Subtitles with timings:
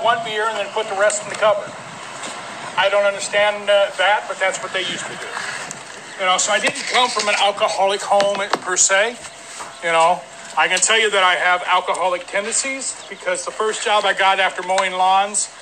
[0.00, 1.72] one beer and then put the rest in the cupboard.
[2.76, 5.28] I don't understand uh, that, but that's what they used to do.
[6.18, 9.16] You know, so I didn't come from an alcoholic home per se.
[9.84, 10.20] You know,
[10.56, 14.38] I can tell you that I have alcoholic tendencies because the first job I got
[14.38, 15.52] after mowing lawns,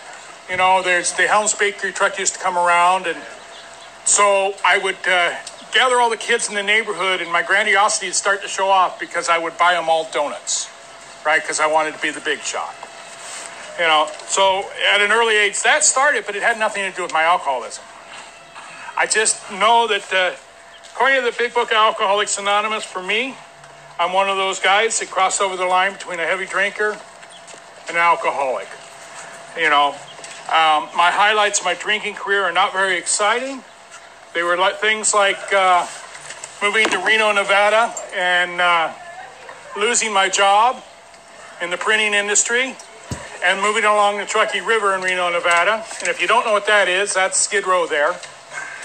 [0.51, 3.19] you know, there's the Helms Bakery truck used to come around, and
[4.05, 5.35] so I would uh,
[5.73, 8.99] gather all the kids in the neighborhood, and my grandiosity would start to show off
[8.99, 10.69] because I would buy them all donuts,
[11.25, 11.41] right?
[11.41, 12.75] Because I wanted to be the big shot.
[13.81, 17.03] You know, so at an early age that started, but it had nothing to do
[17.03, 17.83] with my alcoholism.
[18.95, 20.37] I just know that, uh,
[20.93, 23.35] according to the Big Book of Alcoholics Anonymous, for me,
[23.99, 26.91] I'm one of those guys that cross over the line between a heavy drinker
[27.89, 28.69] and an alcoholic.
[29.57, 29.93] You know,
[30.53, 33.65] um, my highlights of my drinking career are not very exciting.
[34.35, 35.87] They were like things like uh,
[36.61, 38.93] moving to Reno, Nevada, and uh,
[39.75, 40.85] losing my job
[41.63, 42.77] in the printing industry
[43.43, 45.85] and moving along the Truckee River in Reno, Nevada.
[46.01, 48.15] And if you don't know what that is, that's Skid Row there.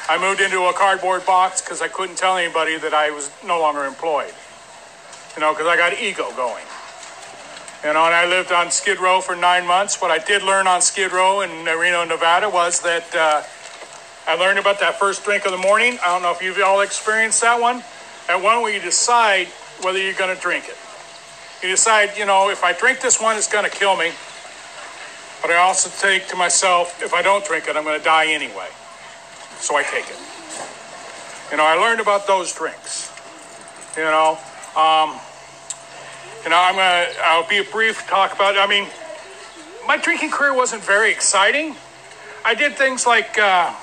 [0.07, 3.59] I moved into a cardboard box because I couldn't tell anybody that I was no
[3.59, 4.33] longer employed.
[5.35, 6.63] You know, because I got ego going.
[7.83, 10.02] You know, and I lived on Skid Row for nine months.
[10.02, 13.43] What I did learn on Skid Row in Reno, Nevada was that uh,
[14.27, 15.99] I learned about that first drink of the morning.
[16.02, 17.83] I don't know if you've all experienced that one.
[18.27, 19.47] And one where you decide
[19.81, 20.77] whether you're going to drink it.
[21.61, 24.11] You decide, you know, if I drink this one, it's going to kill me.
[25.41, 28.28] But I also think to myself, if I don't drink it, I'm going to die
[28.28, 28.67] anyway.
[29.59, 30.17] So I take it.
[31.52, 33.11] You know, I learned about those drinks.
[33.95, 34.38] You know,
[34.75, 35.19] um,
[36.44, 37.08] you know, I'm gonna.
[37.23, 38.58] I'll be a brief talk about.
[38.58, 38.88] I mean,
[39.88, 41.75] my drinking career wasn't very exciting.
[42.44, 43.73] I did things like uh,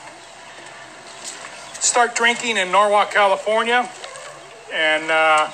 [1.80, 3.88] start drinking in Norwalk, California,
[4.72, 5.50] and uh,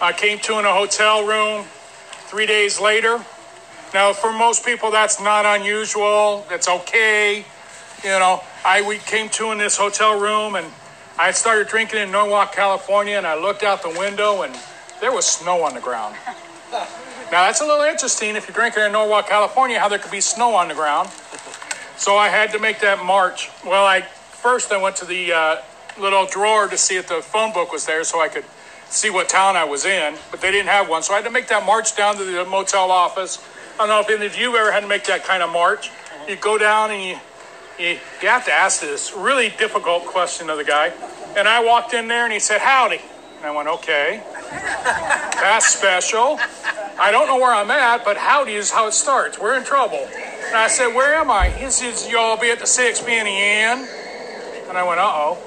[0.00, 1.64] I came to in a hotel room.
[2.28, 3.24] Three days later,
[3.94, 6.44] now, for most people, that's not unusual.
[6.48, 7.44] That's okay.
[8.02, 10.66] You know, I we came to in this hotel room and
[11.18, 14.54] I started drinking in Norwalk, California, and I looked out the window and
[15.00, 16.16] there was snow on the ground.
[17.32, 20.20] Now, that's a little interesting if you're drinking in Norwalk, California, how there could be
[20.20, 21.08] snow on the ground.
[21.96, 23.50] So I had to make that march.
[23.64, 25.56] Well, I first I went to the uh,
[25.98, 28.44] little drawer to see if the phone book was there so I could
[28.88, 31.02] see what town I was in, but they didn't have one.
[31.02, 33.44] So I had to make that march down to the motel office
[33.76, 35.90] I don't know if any of you ever had to make that kind of march.
[36.26, 37.18] You go down and you,
[37.78, 40.94] you, you have to ask this really difficult question of the guy.
[41.36, 43.02] And I walked in there and he said, Howdy.
[43.36, 44.22] And I went, Okay.
[44.50, 46.40] That's special.
[46.98, 49.38] I don't know where I'm at, but howdy is how it starts.
[49.38, 50.08] We're in trouble.
[50.08, 51.50] And I said, Where am I?
[51.50, 53.86] He says, Y'all be at the Six Penny Inn.
[54.70, 55.38] And I went, Uh oh.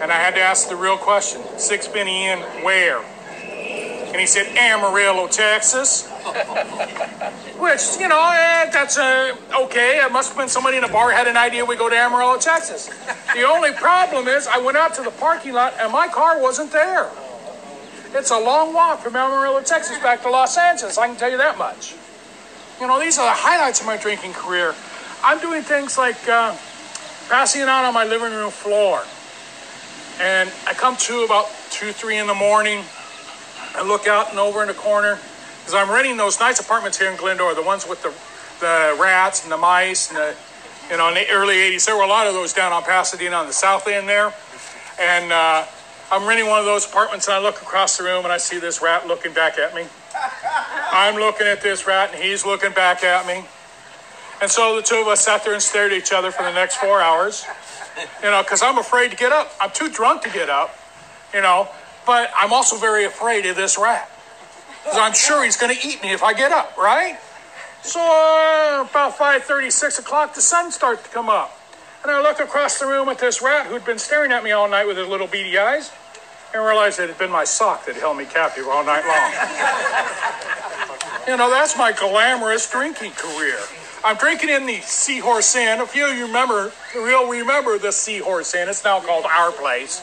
[0.00, 3.02] And I had to ask the real question Six Penny Inn, where?
[4.16, 6.08] And he said, Amarillo, Texas.
[7.58, 10.00] Which, you know, eh, that's uh, okay.
[10.02, 12.38] It must have been somebody in a bar had an idea we go to Amarillo,
[12.38, 12.88] Texas.
[13.34, 16.72] The only problem is I went out to the parking lot and my car wasn't
[16.72, 17.10] there.
[18.14, 20.96] It's a long walk from Amarillo, Texas back to Los Angeles.
[20.96, 21.94] I can tell you that much.
[22.80, 24.74] You know, these are the highlights of my drinking career.
[25.22, 26.56] I'm doing things like uh,
[27.28, 29.04] passing it out on my living room floor.
[30.18, 32.82] And I come to about 2, 3 in the morning.
[33.76, 35.18] I look out and over in the corner
[35.58, 38.12] because I'm renting those nice apartments here in Glendora, the ones with the
[38.60, 40.34] the rats and the mice and the
[40.90, 41.84] you know in the early 80s.
[41.84, 44.32] There were a lot of those down on Pasadena on the south end there,
[44.98, 45.66] and uh,
[46.10, 48.58] I'm renting one of those apartments and I look across the room and I see
[48.58, 49.84] this rat looking back at me.
[50.92, 53.44] I'm looking at this rat and he's looking back at me.
[54.40, 56.52] And so the two of us sat there and stared at each other for the
[56.52, 57.44] next four hours.
[58.22, 59.52] You know, because I'm afraid to get up.
[59.60, 60.78] I'm too drunk to get up,
[61.34, 61.68] you know,
[62.06, 64.08] but I'm also very afraid of this rat.
[64.84, 67.18] Because I'm sure he's going to eat me if I get up, right?
[67.82, 71.58] So uh, about 5.30, 6 o'clock, the sun starts to come up.
[72.02, 74.68] And I look across the room at this rat who'd been staring at me all
[74.68, 75.90] night with his little beady eyes
[76.54, 79.32] and realized it had been my sock that held me captive all night long.
[81.26, 83.58] you know, that's my glamorous drinking career.
[84.04, 85.80] I'm drinking in the Seahorse Inn.
[85.80, 88.68] A few of you remember, real remember the Seahorse Inn.
[88.68, 90.00] It's now called Our Place.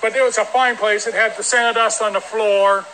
[0.00, 1.06] But it was a fine place.
[1.06, 2.86] It had the sand dust on the floor.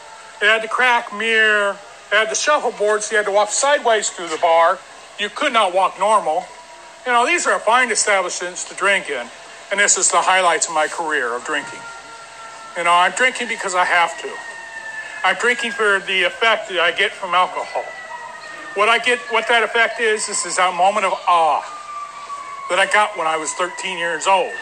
[0.43, 1.77] It had the crack mirror.
[2.11, 4.79] It had the shuffleboard, so you had to walk sideways through the bar.
[5.19, 6.45] You could not walk normal.
[7.07, 9.27] You know, these are fine establishments to drink in,
[9.71, 11.81] and this is the highlights of my career of drinking.
[12.77, 14.31] You know, I'm drinking because I have to.
[15.25, 17.85] I'm drinking for the effect that I get from alcohol.
[18.75, 21.65] What I get, what that effect is, this is that moment of awe
[22.69, 24.53] that I got when I was 13 years old.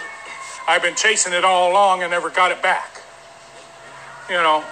[0.67, 3.03] I've been chasing it all along and never got it back.
[4.29, 4.65] You know,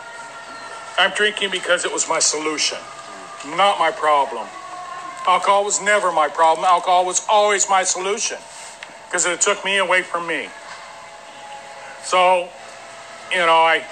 [0.99, 2.79] I'm drinking because it was my solution,
[3.57, 4.47] not my problem.
[5.27, 6.65] Alcohol was never my problem.
[6.65, 8.39] Alcohol was always my solution
[9.07, 10.49] because it took me away from me.
[12.03, 12.49] So,
[13.31, 13.85] you know, I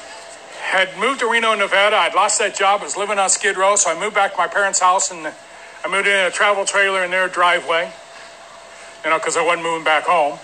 [0.61, 1.97] had moved to Reno, Nevada.
[1.97, 2.81] I'd lost that job.
[2.81, 5.27] I was living on Skid Row, so I moved back to my parents' house and
[5.27, 7.93] I moved in a travel trailer in their driveway,
[9.05, 10.39] you know, because I wasn't moving back home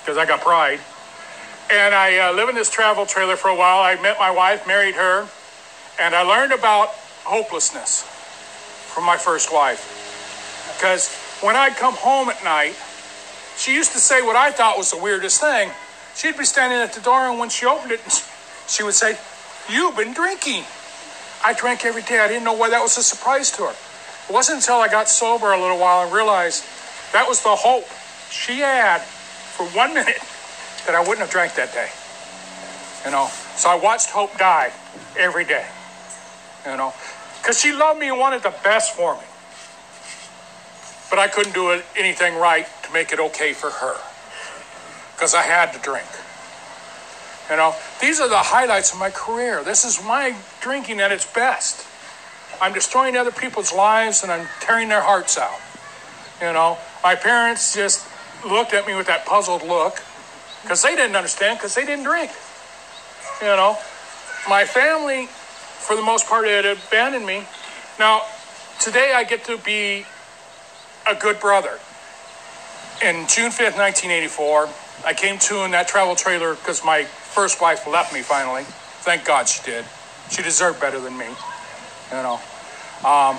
[0.00, 0.80] because I got pride.
[1.70, 3.80] And I uh, lived in this travel trailer for a while.
[3.80, 5.26] I met my wife, married her,
[6.00, 6.90] and I learned about
[7.24, 9.82] hopelessness from my first wife.
[10.76, 12.76] Because when I'd come home at night,
[13.56, 15.70] she used to say what I thought was the weirdest thing.
[16.14, 18.00] She'd be standing at the door, and when she opened it,
[18.68, 19.18] she would say,
[19.68, 20.62] You've been drinking.
[21.44, 22.20] I drank every day.
[22.20, 23.74] I didn't know why that was a surprise to her.
[24.28, 26.64] It wasn't until I got sober a little while and realized
[27.12, 27.84] that was the hope
[28.30, 30.20] she had for one minute
[30.86, 31.90] that I wouldn't have drank that day.
[33.04, 34.72] You know, so I watched hope die
[35.18, 35.66] every day.
[36.64, 36.92] You know,
[37.40, 39.26] because she loved me and wanted the best for me.
[41.10, 43.96] But I couldn't do anything right to make it okay for her
[45.12, 46.06] because I had to drink.
[47.48, 49.62] You know, these are the highlights of my career.
[49.62, 51.86] This is my drinking at its best.
[52.60, 55.60] I'm destroying other people's lives and I'm tearing their hearts out.
[56.40, 58.04] You know, my parents just
[58.44, 60.02] looked at me with that puzzled look
[60.66, 62.32] because they didn't understand because they didn't drink.
[63.40, 63.78] You know,
[64.48, 67.44] my family, for the most part, had abandoned me.
[68.00, 68.22] Now,
[68.80, 70.04] today I get to be
[71.06, 71.78] a good brother.
[73.00, 74.68] In June 5th, 1984,
[75.04, 78.64] I came to in that travel trailer because my first wife left me finally.
[79.06, 79.84] Thank God she did.
[80.30, 82.40] She deserved better than me, you know.
[83.04, 83.38] Um,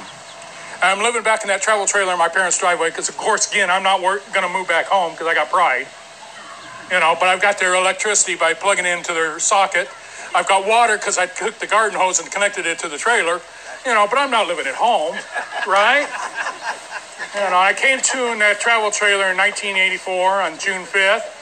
[0.82, 3.70] I'm living back in that travel trailer in my parents' driveway because, of course, again,
[3.70, 5.88] I'm not going to move back home because I got pride,
[6.92, 7.16] you know.
[7.20, 9.90] But I've got their electricity by plugging into their socket.
[10.36, 13.42] I've got water because I took the garden hose and connected it to the trailer,
[13.86, 14.08] you know.
[14.10, 15.16] But I'm not living at home,
[15.68, 16.08] right?
[17.36, 21.34] You know, I came to in that travel trailer in 1984 on June 5th.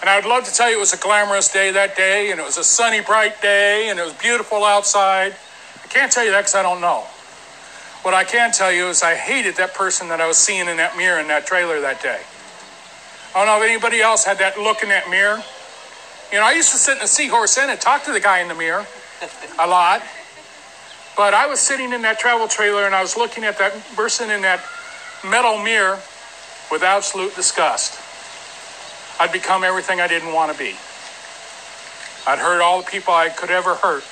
[0.00, 2.38] And I would love to tell you it was a glamorous day that day, and
[2.38, 5.34] it was a sunny, bright day, and it was beautiful outside.
[5.82, 7.06] I can't tell you that because I don't know.
[8.02, 10.76] What I can tell you is I hated that person that I was seeing in
[10.76, 12.20] that mirror in that trailer that day.
[13.34, 15.42] I don't know if anybody else had that look in that mirror.
[16.30, 18.38] You know, I used to sit in the seahorse inn and talk to the guy
[18.38, 18.86] in the mirror
[19.58, 20.02] a lot.
[21.16, 24.30] But I was sitting in that travel trailer and I was looking at that person
[24.30, 24.64] in that
[25.24, 25.98] metal mirror
[26.70, 27.98] with absolute disgust.
[29.20, 30.76] I'd become everything I didn't want to be.
[32.26, 34.04] I'd hurt all the people I could ever hurt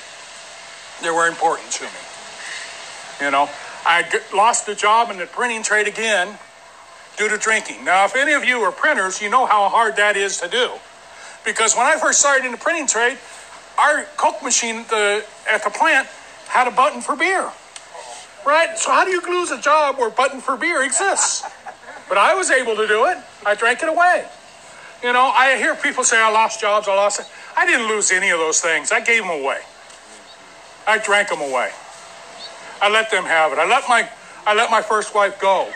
[1.01, 1.89] that were important to me.
[3.21, 3.49] You know,
[3.85, 4.03] I
[4.33, 6.37] lost the job in the printing trade again
[7.17, 7.83] due to drinking.
[7.85, 10.71] Now, if any of you are printers, you know how hard that is to do.
[11.45, 13.17] Because when I first started in the printing trade,
[13.77, 16.07] our Coke machine at the, at the plant
[16.47, 17.51] had a button for beer.
[18.45, 18.77] Right?
[18.77, 21.43] So how do you lose a job where button for beer exists?
[22.09, 23.17] But I was able to do it.
[23.45, 24.25] I drank it away.
[25.03, 27.27] You know, I hear people say I lost jobs, I lost it.
[27.57, 28.91] I didn't lose any of those things.
[28.91, 29.59] I gave them away.
[30.87, 31.71] I drank them away.
[32.81, 33.59] I let them have it.
[33.59, 34.09] I let my
[34.45, 35.71] I let my first wife go.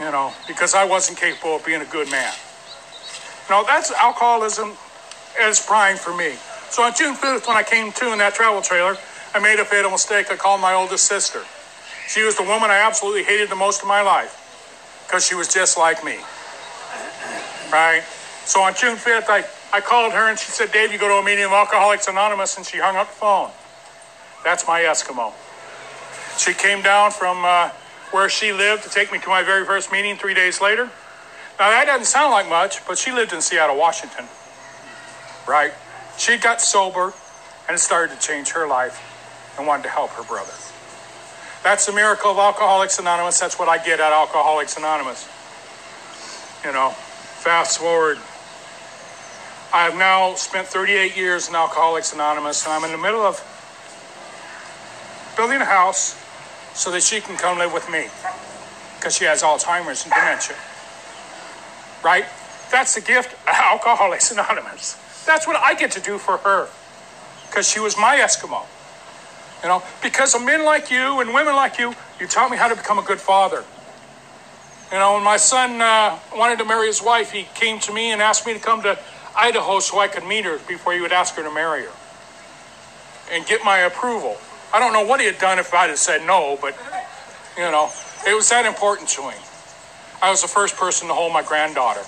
[0.00, 2.32] You know, because I wasn't capable of being a good man.
[3.50, 4.74] Know, that's alcoholism
[5.38, 6.34] its prime for me.
[6.70, 8.96] So on June 5th, when I came to in that travel trailer,
[9.34, 10.30] I made a fatal mistake.
[10.30, 11.42] I called my oldest sister.
[12.08, 15.52] She was the woman I absolutely hated the most in my life because she was
[15.52, 16.18] just like me
[17.70, 18.02] right?
[18.44, 21.14] So on June 5th, I, I called her and she said, Dave, you go to
[21.14, 23.50] a meeting of Alcoholics Anonymous, and she hung up the phone.
[24.44, 25.32] That's my Eskimo.
[26.38, 27.70] She came down from uh,
[28.12, 30.84] where she lived to take me to my very first meeting three days later.
[31.58, 34.26] Now, that doesn't sound like much, but she lived in Seattle, Washington,
[35.46, 35.72] right?
[36.16, 37.12] She got sober
[37.68, 39.00] and started to change her life
[39.58, 40.52] and wanted to help her brother.
[41.64, 43.40] That's the miracle of Alcoholics Anonymous.
[43.40, 45.28] That's what I get at Alcoholics Anonymous.
[46.64, 46.94] You know,
[47.38, 48.18] Fast forward.
[49.72, 53.38] I have now spent 38 years in Alcoholics Anonymous, and I'm in the middle of
[55.36, 56.18] building a house
[56.78, 58.06] so that she can come live with me
[58.96, 60.54] because she has Alzheimer's and dementia.
[62.04, 62.24] Right?
[62.70, 64.94] That's the gift of Alcoholics Anonymous.
[65.26, 66.68] That's what I get to do for her
[67.48, 68.64] because she was my Eskimo.
[69.64, 72.68] You know, because of men like you and women like you, you taught me how
[72.68, 73.64] to become a good father.
[74.92, 78.12] You know, when my son uh, wanted to marry his wife, he came to me
[78.12, 78.96] and asked me to come to
[79.36, 81.92] Idaho so I could meet her before he would ask her to marry her
[83.32, 84.36] and get my approval.
[84.72, 86.76] I don't know what he had done if I'd have said no, but,
[87.56, 87.90] you know,
[88.26, 89.40] it was that important to him.
[90.20, 92.02] I was the first person to hold my granddaughter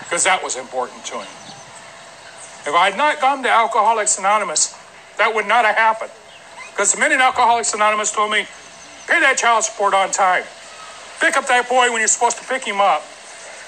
[0.00, 1.28] because that was important to him.
[2.66, 4.74] If I had not gone to Alcoholics Anonymous,
[5.16, 6.10] that would not have happened.
[6.70, 8.46] Because the minute Alcoholics Anonymous told me,
[9.08, 10.44] Pay that child support on time.
[11.18, 13.00] Pick up that boy when you're supposed to pick him up.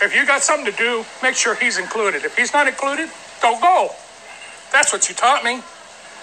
[0.02, 2.24] If you got something to do, make sure he's included.
[2.24, 3.08] If he's not included,
[3.40, 3.90] don't go.
[4.70, 5.62] That's what you taught me.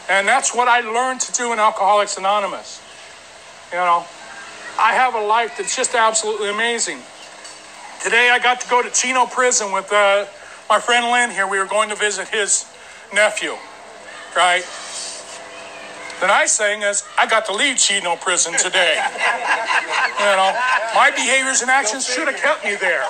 [0.09, 2.81] And that's what I learned to do in Alcoholics Anonymous.
[3.71, 4.05] You know,
[4.79, 6.99] I have a life that's just absolutely amazing.
[8.01, 10.25] Today I got to go to Chino Prison with uh,
[10.69, 11.47] my friend Lynn here.
[11.47, 12.65] We were going to visit his
[13.13, 13.55] nephew,
[14.35, 14.63] right?
[16.21, 18.95] The nice thing is I got to leave Chino Prison today.
[20.19, 20.55] you know,
[20.95, 23.05] my behaviors and actions should have kept me there.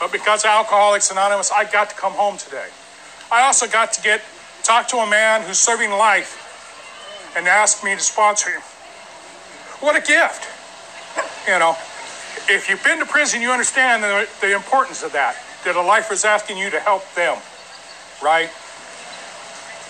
[0.00, 2.68] But because of Alcoholics Anonymous, I got to come home today.
[3.30, 4.20] I also got to get
[4.66, 6.42] talk to a man who's serving life
[7.36, 8.60] and asked me to sponsor him.
[9.80, 10.48] What a gift.
[11.46, 11.76] You know,
[12.48, 16.14] if you've been to prison, you understand the, the importance of that, that a lifer
[16.14, 17.38] is asking you to help them,
[18.22, 18.48] right?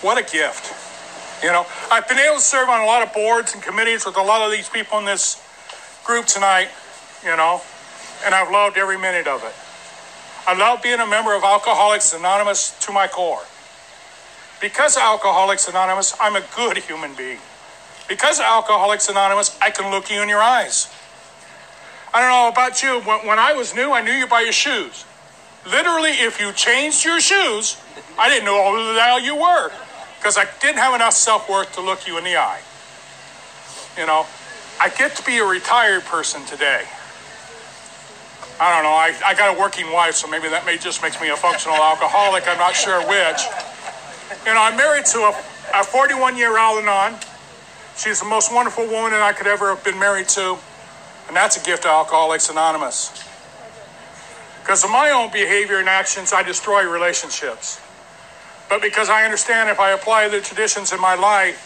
[0.01, 0.75] What a gift.
[1.43, 4.17] You know, I've been able to serve on a lot of boards and committees with
[4.17, 5.41] a lot of these people in this
[6.05, 6.69] group tonight,
[7.23, 7.61] you know,
[8.25, 9.53] and I've loved every minute of it.
[10.47, 13.41] I love being a member of Alcoholics Anonymous to my core.
[14.59, 17.39] Because Alcoholics Anonymous, I'm a good human being.
[18.07, 20.87] Because Alcoholics Anonymous, I can look you in your eyes.
[22.13, 23.01] I don't know about you.
[23.01, 25.05] When, when I was new, I knew you by your shoes.
[25.69, 27.77] Literally, if you changed your shoes,
[28.17, 29.71] I didn't know who the hell you were
[30.17, 32.61] because I didn't have enough self worth to look you in the eye.
[33.97, 34.25] You know,
[34.79, 36.83] I get to be a retired person today.
[38.59, 38.97] I don't know.
[38.97, 41.77] I, I got a working wife, so maybe that may just makes me a functional
[41.77, 42.47] alcoholic.
[42.47, 43.41] I'm not sure which.
[44.45, 45.33] Know, I'm married to
[45.73, 47.19] a 41 year Al Anon.
[47.95, 50.57] She's the most wonderful woman that I could ever have been married to.
[51.27, 53.23] And that's a gift to Alcoholics Anonymous.
[54.61, 57.81] Because of my own behavior and actions, I destroy relationships.
[58.69, 61.63] But because I understand if I apply the traditions in my life,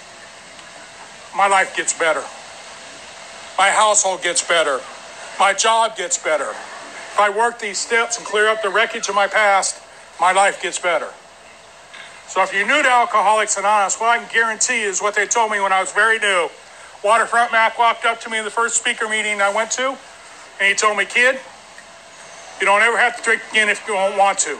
[1.35, 2.23] my life gets better.
[3.57, 4.79] My household gets better.
[5.39, 6.49] My job gets better.
[6.49, 9.81] If I work these steps and clear up the wreckage of my past,
[10.19, 11.09] my life gets better.
[12.31, 15.51] So if you're new to Alcoholics Anonymous, what I can guarantee is what they told
[15.51, 16.47] me when I was very new.
[17.03, 20.65] Waterfront Mac walked up to me in the first speaker meeting I went to, and
[20.65, 21.37] he told me, kid,
[22.61, 24.51] you don't ever have to drink again if you don't want to.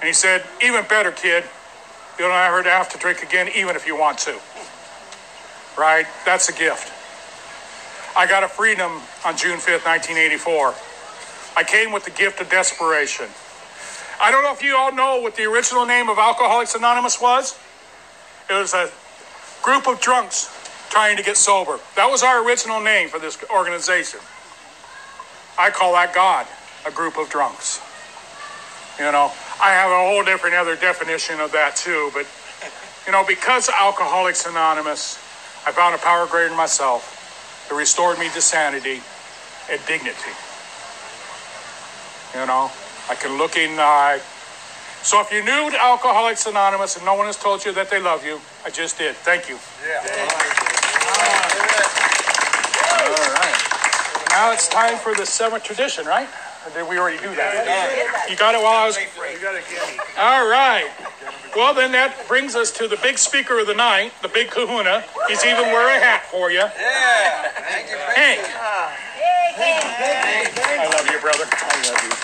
[0.00, 1.44] And he said, even better, kid,
[2.18, 4.38] you don't ever have to drink again even if you want to.
[5.78, 6.04] Right?
[6.26, 6.92] That's a gift.
[8.14, 10.74] I got a freedom on June 5th, 1984.
[11.56, 13.28] I came with the gift of desperation.
[14.20, 17.58] I don't know if you all know what the original name of Alcoholics Anonymous was.
[18.50, 18.90] It was a
[19.62, 20.54] group of drunks
[20.90, 21.78] trying to get sober.
[21.96, 24.20] That was our original name for this organization.
[25.58, 26.46] I call that God,
[26.86, 27.80] a group of drunks.
[28.98, 32.26] You know, I have a whole different other definition of that too, but
[33.06, 35.16] you know, because Alcoholics Anonymous,
[35.66, 39.00] I found a power greater than myself that restored me to sanity
[39.70, 40.34] and dignity.
[42.34, 42.70] You know,
[43.10, 44.20] I can look in the eye.
[45.02, 48.00] So if you're new to Alcoholics Anonymous and no one has told you that they
[48.00, 49.16] love you, I just did.
[49.16, 49.58] Thank you.
[49.82, 49.98] Yeah.
[52.94, 53.56] All right.
[54.30, 56.28] Now it's time for the seventh tradition, right?
[56.64, 58.28] Or did we already do that?
[58.30, 58.96] You got it while I was.
[60.16, 60.86] All right.
[61.56, 65.02] Well, then that brings us to the big speaker of the night, the big kahuna.
[65.26, 66.62] He's even wearing a hat for you.
[66.62, 67.50] Yeah.
[68.14, 68.38] Hank.
[70.78, 71.48] I love you, brother.
[71.50, 72.19] I love you.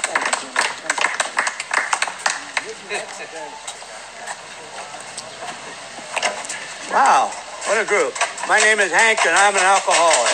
[6.92, 7.32] Wow,
[7.64, 8.12] what a group.
[8.46, 10.32] My name is Hank and I'm an alcoholic.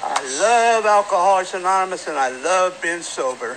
[0.00, 3.56] I love Alcoholics Anonymous and I love being sober.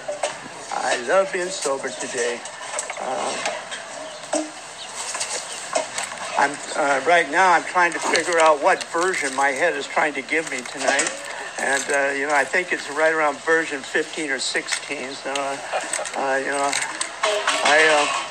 [0.71, 2.41] I love being sober today.
[2.99, 3.37] Uh,
[6.39, 7.53] I'm uh, right now.
[7.53, 11.11] I'm trying to figure out what version my head is trying to give me tonight,
[11.59, 15.11] and uh, you know, I think it's right around version 15 or 16.
[15.11, 15.57] So, uh,
[16.15, 16.71] uh, you know,
[17.65, 18.25] I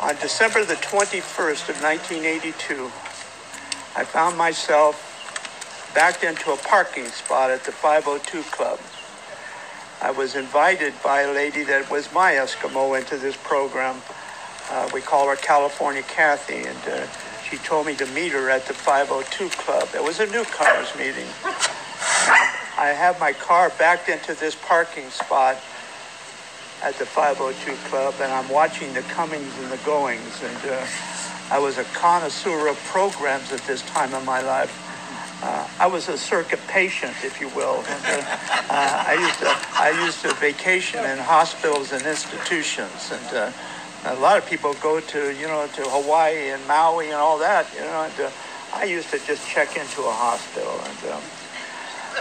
[0.00, 2.90] uh, on December the 21st of 1982,
[3.96, 8.78] I found myself backed into a parking spot at the 502 Club.
[10.02, 14.02] I was invited by a lady that was my Eskimo into this program.
[14.70, 17.06] Uh, we call her California Kathy, and uh,
[17.48, 19.88] she told me to meet her at the 502 Club.
[19.94, 21.28] It was a newcomers meeting.
[21.44, 22.42] And
[22.76, 25.56] I have my car backed into this parking spot
[26.82, 30.42] at the 502 Club, and I'm watching the comings and the goings.
[30.42, 30.86] And uh,
[31.50, 34.72] I was a connoisseur of programs at this time in my life.
[35.42, 37.84] Uh, I was a circuit patient, if you will.
[37.86, 38.24] And, uh,
[38.70, 43.52] uh, I used to I used to vacation in hospitals and institutions, and uh,
[44.04, 47.66] a lot of people go to you know to Hawaii and Maui and all that.
[47.74, 48.30] You know, and, uh,
[48.72, 51.22] I used to just check into a hospital, and um,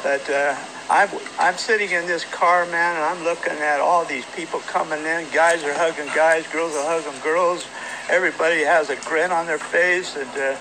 [0.04, 0.56] but uh,
[0.90, 1.10] I'm
[1.40, 5.28] I'm sitting in this car, man, and I'm looking at all these people coming in.
[5.32, 7.66] Guys are hugging guys, girls are hugging girls.
[8.10, 10.58] Everybody has a grin on their face, and uh,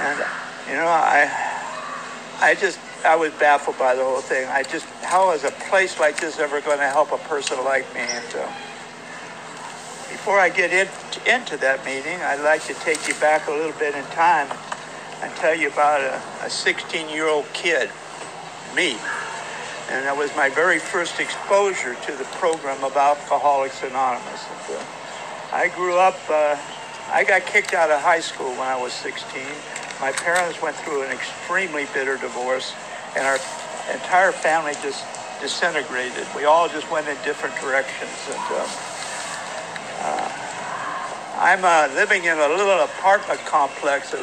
[0.00, 0.18] and
[0.68, 1.30] you know I
[2.40, 4.48] I just I was baffled by the whole thing.
[4.48, 7.92] I just how is a place like this ever going to help a person like
[7.94, 8.00] me?
[8.00, 8.46] And uh,
[10.10, 10.88] before I get in,
[11.26, 14.48] into that meeting, I'd like to take you back a little bit in time
[15.22, 16.00] and tell you about
[16.42, 17.90] a 16 year old kid,
[18.74, 18.96] me.
[19.90, 24.44] And that was my very first exposure to the program of Alcoholics Anonymous.
[24.68, 24.84] Uh,
[25.52, 26.56] I grew up, uh,
[27.10, 29.42] I got kicked out of high school when I was 16.
[30.00, 32.74] My parents went through an extremely bitter divorce,
[33.16, 33.38] and our
[33.92, 35.04] entire family just
[35.40, 36.26] disintegrated.
[36.36, 38.12] We all just went in different directions.
[38.28, 38.68] And um,
[40.04, 40.32] uh,
[41.40, 44.14] I'm uh, living in a little apartment complex.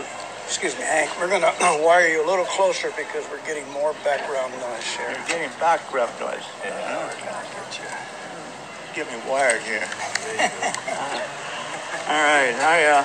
[0.45, 1.09] Excuse me, Hank.
[1.19, 5.09] We're going to wire you a little closer because we're getting more background noise here.
[5.09, 6.45] You're getting background noise.
[6.63, 7.17] Yeah, to
[7.55, 7.89] get you.
[8.93, 9.83] Get me wired here.
[12.07, 13.03] All right, I uh,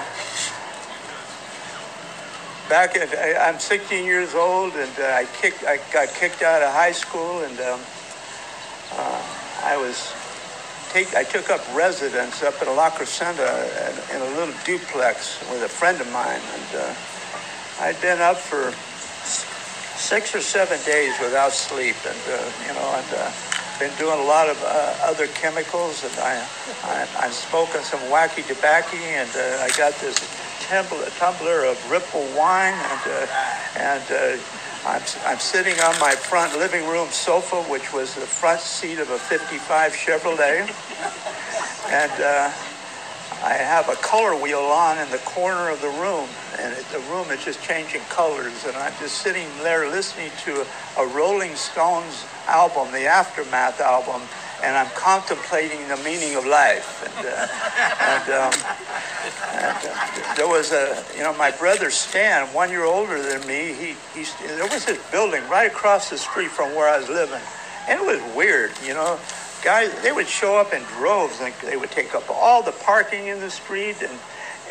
[2.69, 6.63] back at I, I'm 16 years old, and uh, I kicked I got kicked out
[6.63, 7.81] of high school, and um,
[8.93, 9.23] uh,
[9.65, 10.13] I was
[10.91, 13.49] take I took up residence up in La Crescenta
[14.15, 16.95] in a little duplex with a friend of mine, and uh,
[17.81, 18.73] I'd been up for
[19.97, 23.33] six or seven days without sleep, and uh, you know, and uh,
[23.81, 26.47] been doing a lot of uh, other chemicals, and I,
[26.85, 30.21] I I'm smoking some wacky tobacco, and uh, I got this
[30.69, 33.27] tumbler, tumbler of Ripple wine, and uh,
[33.77, 34.37] and uh,
[34.85, 39.09] I'm I'm sitting on my front living room sofa, which was the front seat of
[39.09, 40.69] a '55 Chevrolet,
[41.89, 42.53] and.
[43.43, 46.29] I have a color wheel on in the corner of the room,
[46.61, 48.65] and the room is just changing colors.
[48.67, 50.67] And I'm just sitting there listening to
[50.99, 54.21] a Rolling Stones album, the Aftermath album,
[54.63, 57.03] and I'm contemplating the meaning of life.
[57.17, 57.49] And, uh,
[58.13, 58.53] and, um,
[59.57, 63.73] and uh, there was a, you know, my brother Stan, one year older than me,
[63.73, 67.41] he, he, there was this building right across the street from where I was living.
[67.89, 69.19] And it was weird, you know
[69.63, 73.27] guys, they would show up in droves and they would take up all the parking
[73.27, 74.11] in the street and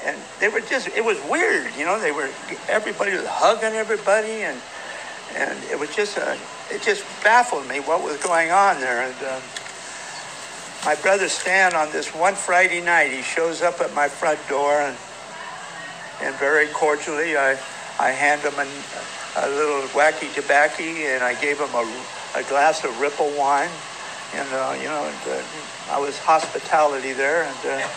[0.05, 1.99] and they were just it was weird, you know.
[1.99, 2.29] They were
[2.67, 4.59] everybody was hugging everybody and
[5.35, 6.37] and it was just a
[6.71, 9.01] it just baffled me what was going on there.
[9.01, 9.39] And uh,
[10.85, 14.73] my brother Stan on this one Friday night, he shows up at my front door
[14.73, 14.97] and
[16.21, 17.57] and very cordially I
[17.99, 18.67] I hand him an,
[19.37, 21.83] a little wacky tobacco and I gave him a,
[22.35, 23.69] a glass of Ripple wine
[24.33, 25.41] and uh, you know, and, uh,
[25.89, 27.87] I was hospitality there, and uh,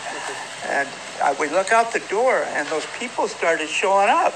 [0.65, 0.89] and
[1.21, 4.33] I, we look out the door, and those people started showing up,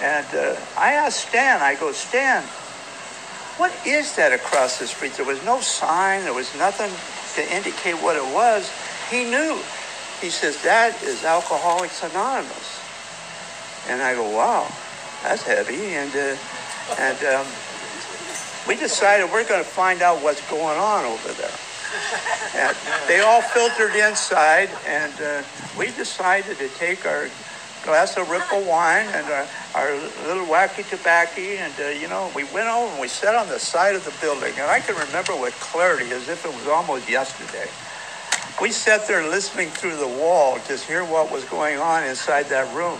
[0.00, 2.42] and uh, I asked Stan, I go, Stan,
[3.56, 5.12] what is that across the street?
[5.14, 6.92] There was no sign, there was nothing
[7.36, 8.70] to indicate what it was.
[9.10, 9.58] He knew.
[10.20, 12.80] He says that is Alcoholics Anonymous,
[13.88, 14.70] and I go, wow,
[15.22, 16.36] that's heavy, and uh,
[16.98, 17.24] and.
[17.24, 17.46] Um,
[18.66, 21.52] we decided we're going to find out what's going on over there.
[22.54, 22.76] And
[23.08, 25.42] they all filtered inside, and uh,
[25.78, 27.28] we decided to take our
[27.84, 29.92] glass of Ripple wine and our, our
[30.26, 33.58] little wacky tobacco, and uh, you know, we went over and we sat on the
[33.58, 37.08] side of the building, and I can remember with clarity as if it was almost
[37.08, 37.68] yesterday.
[38.60, 42.72] We sat there listening through the wall to hear what was going on inside that
[42.74, 42.98] room.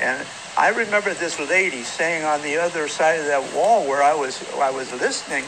[0.00, 4.14] And I remember this lady saying on the other side of that wall where I
[4.14, 5.44] was I was listening,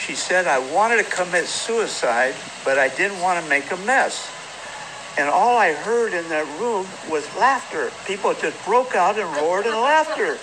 [0.00, 2.34] she said I wanted to commit suicide,
[2.64, 4.30] but I didn't want to make a mess.
[5.18, 7.90] And all I heard in that room was laughter.
[8.06, 10.38] People just broke out and roared in laughter.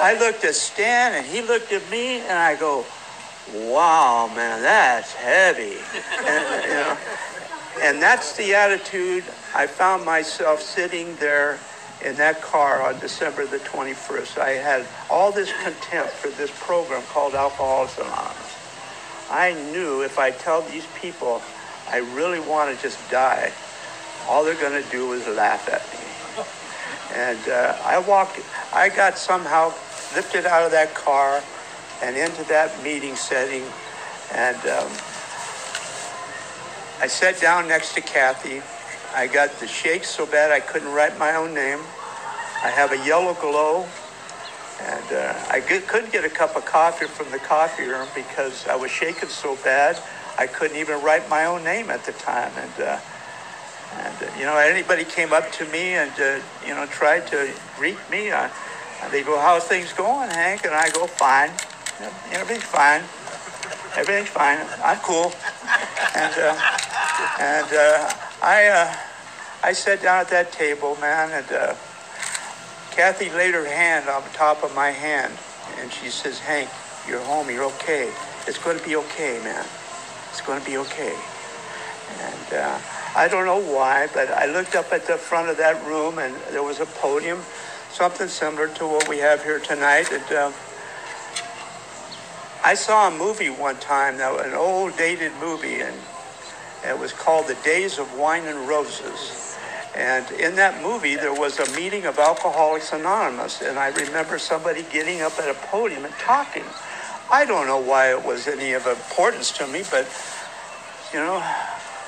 [0.00, 2.84] I looked at Stan and he looked at me and I go,
[3.54, 5.78] wow, man, that's heavy.
[6.24, 6.96] And, you know,
[7.82, 11.58] and that's the attitude I found myself sitting there
[12.04, 14.38] in that car on December the 21st.
[14.38, 18.51] I had all this contempt for this program called Alcoholics Anonymous.
[19.32, 21.42] I knew if I tell these people
[21.88, 23.52] I really want to just die,
[24.28, 26.44] all they're going to do is laugh at me.
[27.14, 28.40] And uh, I walked,
[28.72, 29.70] I got somehow
[30.14, 31.42] lifted out of that car
[32.02, 33.64] and into that meeting setting.
[34.32, 34.90] And um,
[37.00, 38.62] I sat down next to Kathy
[39.14, 41.80] I got the shakes so bad I couldn't write my own name.
[42.64, 43.86] I have a yellow glow,
[44.84, 48.66] and uh, I get, couldn't get a cup of coffee from the coffee room because
[48.68, 49.98] I was shaking so bad
[50.38, 52.52] I couldn't even write my own name at the time.
[52.56, 53.00] And uh,
[53.94, 57.50] And, uh, you know, anybody came up to me and, uh, you know, tried to
[57.76, 58.48] greet me, uh,
[59.10, 60.64] they go, how's things going, Hank?
[60.64, 61.50] And I go, fine.
[62.32, 63.02] Everything's fine.
[63.96, 64.58] Everything's fine.
[64.82, 65.32] I'm cool.
[66.14, 66.56] And, uh,
[67.38, 68.96] and uh, I,
[69.62, 71.76] I sat down at that table, man, and
[72.92, 75.32] Kathy laid her hand on top of my hand,
[75.78, 76.68] and she says, Hank,
[77.08, 77.50] you're home.
[77.50, 78.12] You're okay.
[78.46, 79.64] It's going to be okay, man.
[80.30, 81.16] It's going to be okay.
[82.20, 82.78] And uh,
[83.16, 86.34] I don't know why, but I looked up at the front of that room, and
[86.50, 87.40] there was a podium,
[87.90, 90.12] something similar to what we have here tonight.
[90.12, 90.52] And, uh,
[92.64, 95.96] I saw a movie one time, that an old dated movie, and
[96.86, 99.41] it was called The Days of Wine and Roses.
[99.94, 104.84] And in that movie, there was a meeting of Alcoholics Anonymous, and I remember somebody
[104.90, 106.64] getting up at a podium and talking.
[107.30, 110.06] I don't know why it was any of importance to me, but
[111.12, 111.42] you know,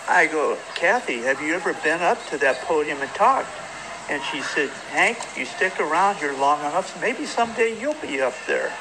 [0.09, 3.49] I go, Kathy, have you ever been up to that podium and talked?
[4.09, 8.35] And she said, Hank, you stick around here long enough, maybe someday you'll be up
[8.47, 8.73] there.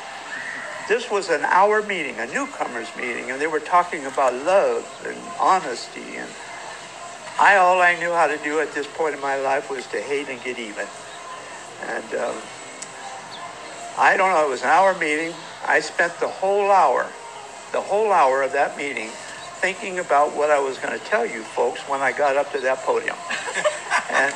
[0.90, 5.18] This was an hour meeting, a newcomers meeting, and they were talking about love and
[5.40, 6.18] honesty.
[6.18, 6.30] And
[7.40, 10.02] I, all I knew how to do at this point in my life was to
[10.02, 10.88] hate and get even.
[11.88, 12.36] And um,
[13.98, 15.34] I don't know, it was an hour meeting.
[15.66, 17.12] I spent the whole hour,
[17.72, 19.10] the whole hour of that meeting
[19.62, 22.60] thinking about what I was going to tell you folks when I got up to
[22.60, 23.16] that podium.
[24.10, 24.34] and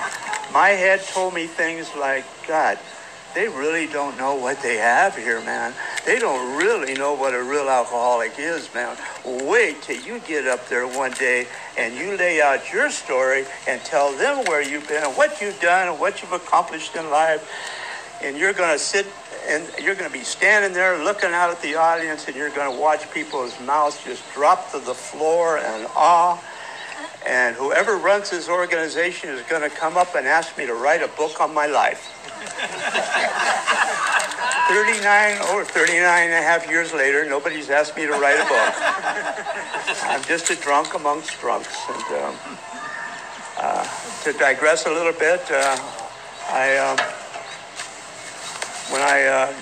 [0.53, 2.79] my head told me things like, God,
[3.37, 5.71] they really don't know what they have here, man.
[6.07, 8.97] They don't really know what a real alcoholic is, man.
[9.23, 11.45] Wait till you get up there one day
[11.77, 15.59] and you lay out your story and tell them where you've been and what you've
[15.59, 17.47] done and what you've accomplished in life.
[18.23, 19.05] And you're going to sit
[19.47, 22.75] and you're going to be standing there looking out at the audience and you're going
[22.75, 26.43] to watch people's mouths just drop to the floor in awe.
[27.27, 31.03] And whoever runs this organization is going to come up and ask me to write
[31.03, 32.16] a book on my life.
[34.67, 38.73] 39 or 39 and a half years later, nobody's asked me to write a book.
[40.03, 41.77] I'm just a drunk amongst drunks.
[41.89, 42.35] And um,
[43.57, 43.87] uh,
[44.23, 45.77] to digress a little bit, uh,
[46.49, 46.97] I um,
[48.91, 49.53] when I uh,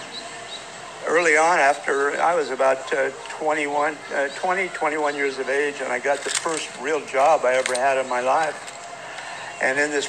[1.07, 5.91] early on after I was about uh, 21, uh, 20, 21 years of age, and
[5.91, 8.71] I got the first real job I ever had in my life.
[9.61, 10.07] And in this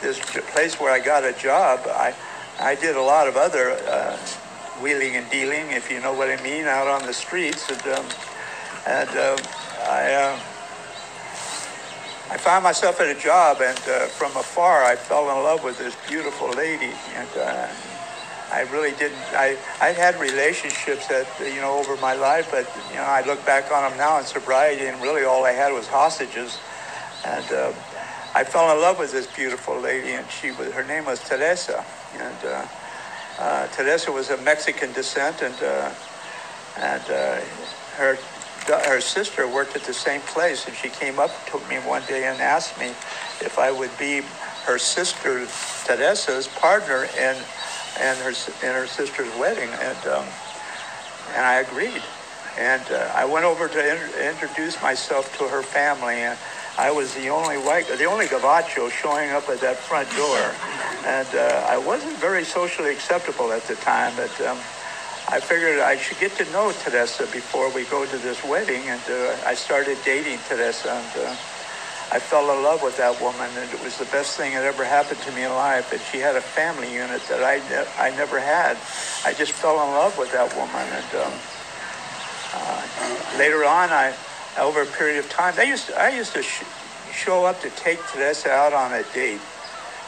[0.00, 0.18] this
[0.52, 2.14] place where I got a job, I,
[2.58, 4.16] I did a lot of other uh,
[4.80, 7.70] wheeling and dealing, if you know what I mean, out on the streets.
[7.70, 8.06] And, um,
[8.86, 9.36] and uh,
[9.82, 10.40] I, uh,
[12.30, 15.78] I found myself at a job, and uh, from afar, I fell in love with
[15.78, 16.92] this beautiful lady.
[17.14, 17.68] And uh,
[18.50, 19.18] I really didn't.
[19.32, 23.44] I I had relationships that you know over my life, but you know I look
[23.44, 26.58] back on them now in sobriety, and really all I had was hostages.
[27.24, 27.72] And uh,
[28.38, 31.84] I fell in love with this beautiful lady, and she was her name was Teresa,
[32.14, 32.66] and uh,
[33.36, 35.92] uh, Teresa was of Mexican descent, and uh,
[36.78, 37.40] and uh,
[37.96, 38.16] her
[38.86, 42.26] her sister worked at the same place, and she came up to me one day
[42.28, 42.86] and asked me
[43.40, 44.22] if I would be
[44.66, 45.44] her sister
[45.84, 47.42] Teresa's partner in
[47.98, 48.30] and her
[48.62, 50.26] in her sister's wedding, and um,
[51.34, 52.02] and I agreed,
[52.56, 56.38] and uh, I went over to in- introduce myself to her family, and
[56.78, 60.54] I was the only white, the only gavacho showing up at that front door.
[61.04, 64.58] And uh, I wasn't very socially acceptable at the time, but um,
[65.28, 68.82] I figured I should get to know Teresa before we go to this wedding.
[68.88, 71.36] And uh, I started dating Teresa, and uh,
[72.10, 74.84] I fell in love with that woman, and it was the best thing that ever
[74.84, 75.92] happened to me in life.
[75.92, 78.78] And she had a family unit that I, ne- I never had.
[79.26, 80.86] I just fell in love with that woman.
[80.88, 81.32] And um,
[83.38, 84.14] later on, I
[84.58, 85.54] over a period of time.
[85.56, 86.64] They used to, I used to sh-
[87.12, 89.40] show up to take Teresa out on a date.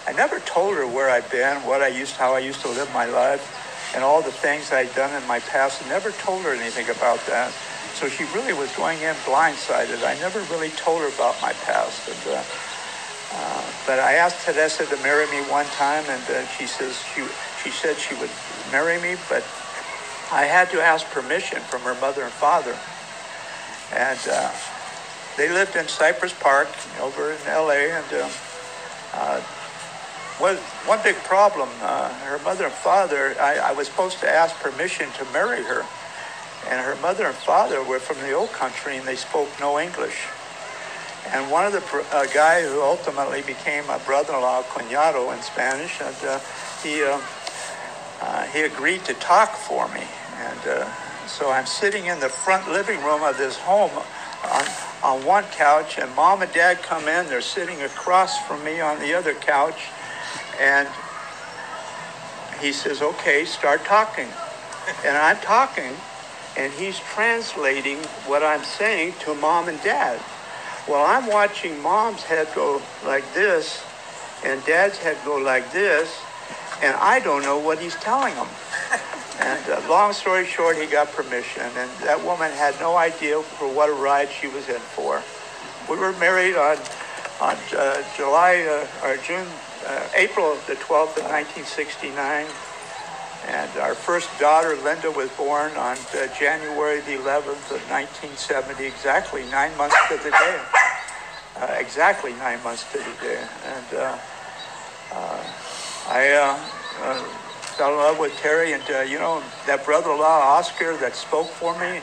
[0.06, 2.92] I never told her where I'd been, what I used, how I used to live
[2.92, 5.82] my life, and all the things I'd done in my past.
[5.84, 7.52] I never told her anything about that.
[7.94, 10.04] So she really was going in blindsided.
[10.04, 12.08] I never really told her about my past.
[12.08, 12.42] And, uh,
[13.32, 17.22] uh, but I asked Teresa to marry me one time, and uh, she says she
[17.62, 18.30] she said she would
[18.72, 19.44] marry me, but
[20.32, 22.76] I had to ask permission from her mother and father
[23.92, 24.52] and uh,
[25.36, 26.68] they lived in Cypress Park
[27.00, 27.90] over in L.A.
[27.90, 28.30] And um,
[29.14, 29.42] uh,
[30.40, 31.68] was one big problem.
[31.82, 33.36] Uh, her mother and father.
[33.40, 35.84] I, I, was supposed to ask permission to marry her,
[36.68, 40.26] and her mother and father were from the old country, and they spoke no English.
[41.28, 46.16] And one of the uh, guy who ultimately became my brother-in-law, cuñado in Spanish, and
[46.24, 46.40] uh,
[46.82, 47.20] he uh,
[48.22, 50.04] uh, he agreed to talk for me,
[50.40, 53.92] and uh, so I'm sitting in the front living room of this home
[54.44, 54.64] on,
[55.02, 57.26] on one couch, and mom and dad come in.
[57.26, 59.88] They're sitting across from me on the other couch,
[60.58, 60.88] and
[62.60, 64.28] he says, "Okay, start talking."
[65.04, 65.92] and I'm talking,
[66.56, 70.20] and he's translating what I'm saying to mom and dad.
[70.88, 73.82] Well, I'm watching mom's head go like this,
[74.44, 76.18] and dad's head go like this,
[76.82, 78.48] and I don't know what he's telling them.
[79.40, 83.72] And uh, long story short, he got permission, and that woman had no idea for
[83.72, 85.22] what a ride she was in for.
[85.88, 86.76] We were married on
[87.40, 89.46] on uh, July uh, or June,
[89.86, 92.46] uh, April the 12th of 1969,
[93.48, 99.46] and our first daughter, Linda, was born on uh, January the 11th of 1970, exactly
[99.46, 100.60] nine months to the day.
[101.56, 103.86] Uh, exactly nine months to the day, and
[106.12, 107.39] I
[107.80, 111.72] fell in love with Terry, and uh, you know that brother-in-law Oscar that spoke for
[111.80, 112.02] me.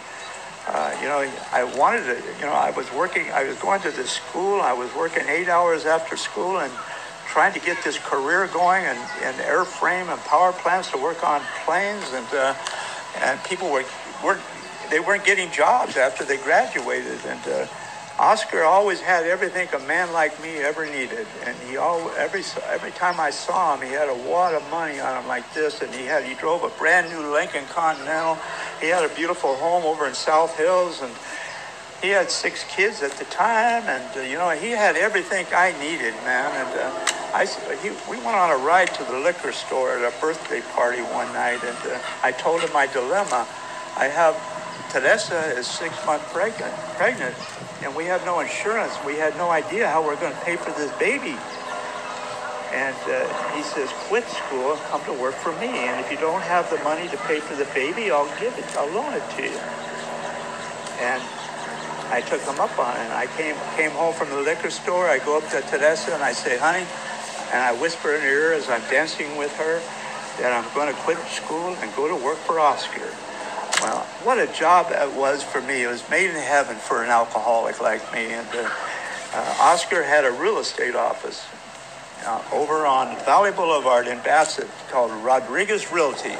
[0.65, 1.21] Uh, you know,
[1.53, 2.15] I wanted to.
[2.39, 3.31] You know, I was working.
[3.31, 4.59] I was going to this school.
[4.59, 6.73] I was working eight hours after school and
[7.27, 11.43] trying to get this career going and, and airframe and power plants to work on
[11.63, 12.55] planes, and uh,
[13.21, 13.85] and people were
[14.25, 14.41] weren't
[14.89, 17.67] they weren't getting jobs after they graduated, and uh,
[18.19, 22.89] Oscar always had everything a man like me ever needed, and he all every every
[22.91, 25.93] time I saw him, he had a wad of money on him like this, and
[25.93, 28.39] he had he drove a brand new Lincoln Continental.
[28.81, 31.13] He had a beautiful home over in South Hills, and
[32.01, 35.73] he had six kids at the time, and uh, you know he had everything I
[35.79, 36.49] needed, man.
[36.65, 37.45] And uh, I
[37.83, 41.31] he, we went on a ride to the liquor store at a birthday party one
[41.33, 43.45] night, and uh, I told him my dilemma.
[43.95, 44.33] I have
[44.89, 47.35] Teresa is six months pregnant, pregnant,
[47.83, 48.93] and we have no insurance.
[49.05, 51.37] We had no idea how we're going to pay for this baby.
[52.73, 55.87] And uh, he says, quit school and come to work for me.
[55.87, 58.65] And if you don't have the money to pay for the baby, I'll give it.
[58.75, 59.59] I'll loan it to you.
[60.99, 61.21] And
[62.09, 62.99] I took him up on it.
[62.99, 65.07] And I came came home from the liquor store.
[65.07, 66.85] I go up to Teresa and I say, honey,
[67.53, 69.81] and I whisper in her ear as I'm dancing with her
[70.41, 73.13] that I'm going to quit school and go to work for Oscar.
[73.81, 75.83] Well, what a job that was for me.
[75.83, 78.33] It was made in heaven for an alcoholic like me.
[78.33, 78.69] And uh,
[79.33, 81.45] uh, Oscar had a real estate office
[82.25, 86.31] uh, over on Valley Boulevard in Bassett called Rodriguez Realty.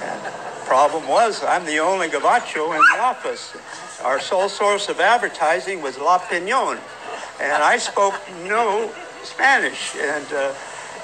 [0.00, 0.30] And the
[0.64, 3.56] problem was, I'm the only Gabacho in the office.
[4.04, 6.78] Our sole source of advertising was La Opinión.
[7.40, 8.14] And I spoke
[8.44, 8.92] no
[9.24, 9.96] Spanish.
[9.96, 10.54] And, uh,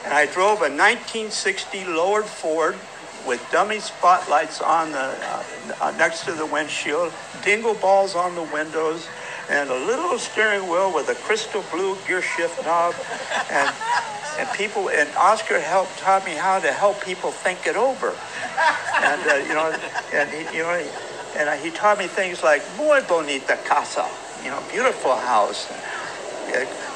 [0.04, 2.76] and I drove a 1960 lowered Ford
[3.26, 5.44] with dummy spotlights on the uh,
[5.80, 9.08] uh, next to the windshield, dingle balls on the windows,
[9.48, 12.94] and a little steering wheel with a crystal blue gear shift knob,
[13.50, 13.70] and
[14.38, 18.16] and people and Oscar helped taught me how to help people think it over,
[18.96, 19.74] and uh, you know,
[20.12, 20.82] and he, you know,
[21.36, 24.08] and he taught me things like muy bonita casa,
[24.42, 25.68] you know, beautiful house,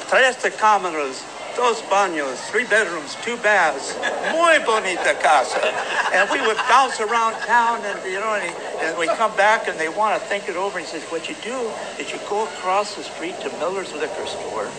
[0.09, 1.23] tres cámaras
[1.55, 3.95] dos baños, three bedrooms, two baths,
[4.31, 5.73] muy bonita casa.
[6.13, 9.79] And we would bounce around town and, you know, and, and we come back and
[9.79, 10.79] they want to think it over.
[10.79, 14.69] He says, what you do is you go across the street to Miller's Liquor Store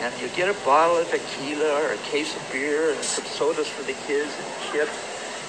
[0.00, 3.68] and you get a bottle of tequila or a case of beer and some sodas
[3.68, 4.96] for the kids and chips.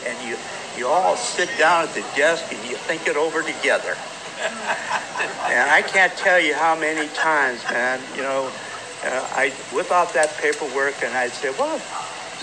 [0.05, 0.37] And you,
[0.77, 3.95] you all sit down at the desk and you think it over together.
[4.41, 8.51] and I can't tell you how many times, man, you know,
[9.03, 11.81] uh, I'd whip off that paperwork and I'd say, well,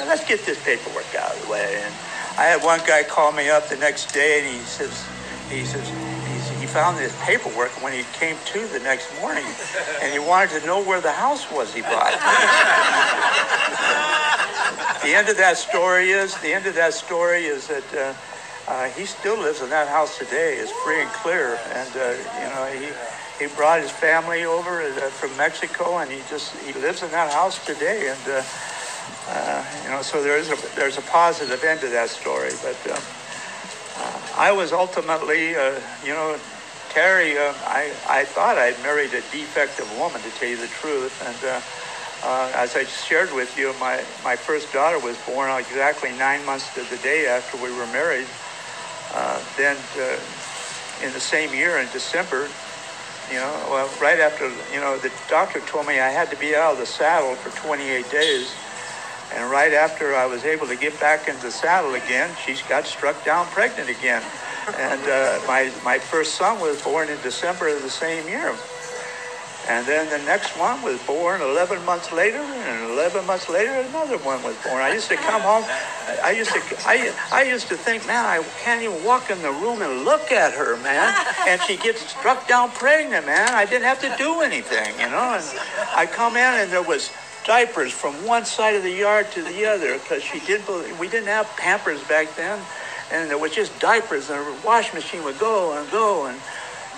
[0.00, 1.80] let's get this paperwork out of the way.
[1.82, 1.94] And
[2.38, 5.04] I had one guy call me up the next day and he says,
[5.50, 5.88] he says,
[6.60, 9.44] he found this paperwork when he came to the next morning
[10.02, 12.12] and he wanted to know where the house was he bought.
[15.02, 18.14] the end of that story is, the end of that story is that uh,
[18.70, 21.58] uh, he still lives in that house today, It's free and clear.
[21.72, 22.92] And, uh, you know, he,
[23.38, 27.30] he brought his family over uh, from Mexico, and he just he lives in that
[27.32, 28.08] house today.
[28.08, 28.44] And uh,
[29.28, 32.52] uh, you know, so there is a there's a positive end to that story.
[32.62, 33.00] But uh,
[33.96, 36.38] uh, I was ultimately, uh, you know,
[36.90, 37.38] Terry.
[37.38, 41.62] I I thought I'd married a defective woman, to tell you the truth, and.
[42.54, 46.82] as I shared with you, my, my first daughter was born exactly nine months to
[46.82, 48.26] the day after we were married.
[49.56, 49.76] then
[51.02, 52.48] in the same year, in December,
[53.30, 56.54] you know, well, right after, you know, the doctor told me I had to be
[56.54, 58.54] out of the saddle for 28 days.
[59.34, 62.86] And right after I was able to get back into the saddle again, she got
[62.86, 64.22] struck down pregnant again.
[64.74, 68.56] And uh, my, my first son was born in December of the same year.
[69.66, 74.16] And then the next one was born 11 months later, and 11 months later, another
[74.18, 74.80] one was born.
[74.80, 75.64] I used to come home.
[76.22, 79.50] I used to, I, I used to think, man, I can't even walk in the
[79.50, 81.14] room and look at her, man.
[81.46, 83.50] And she gets struck down pregnant, man.
[83.50, 85.36] I didn't have to do anything, you know.
[85.36, 85.44] And
[85.94, 87.10] I come in, and there was
[87.44, 90.62] diapers from one side of the yard to the other because she did.
[90.98, 92.60] We didn't have Pampers back then,
[93.10, 96.38] and there was just diapers, and the wash machine would go and go and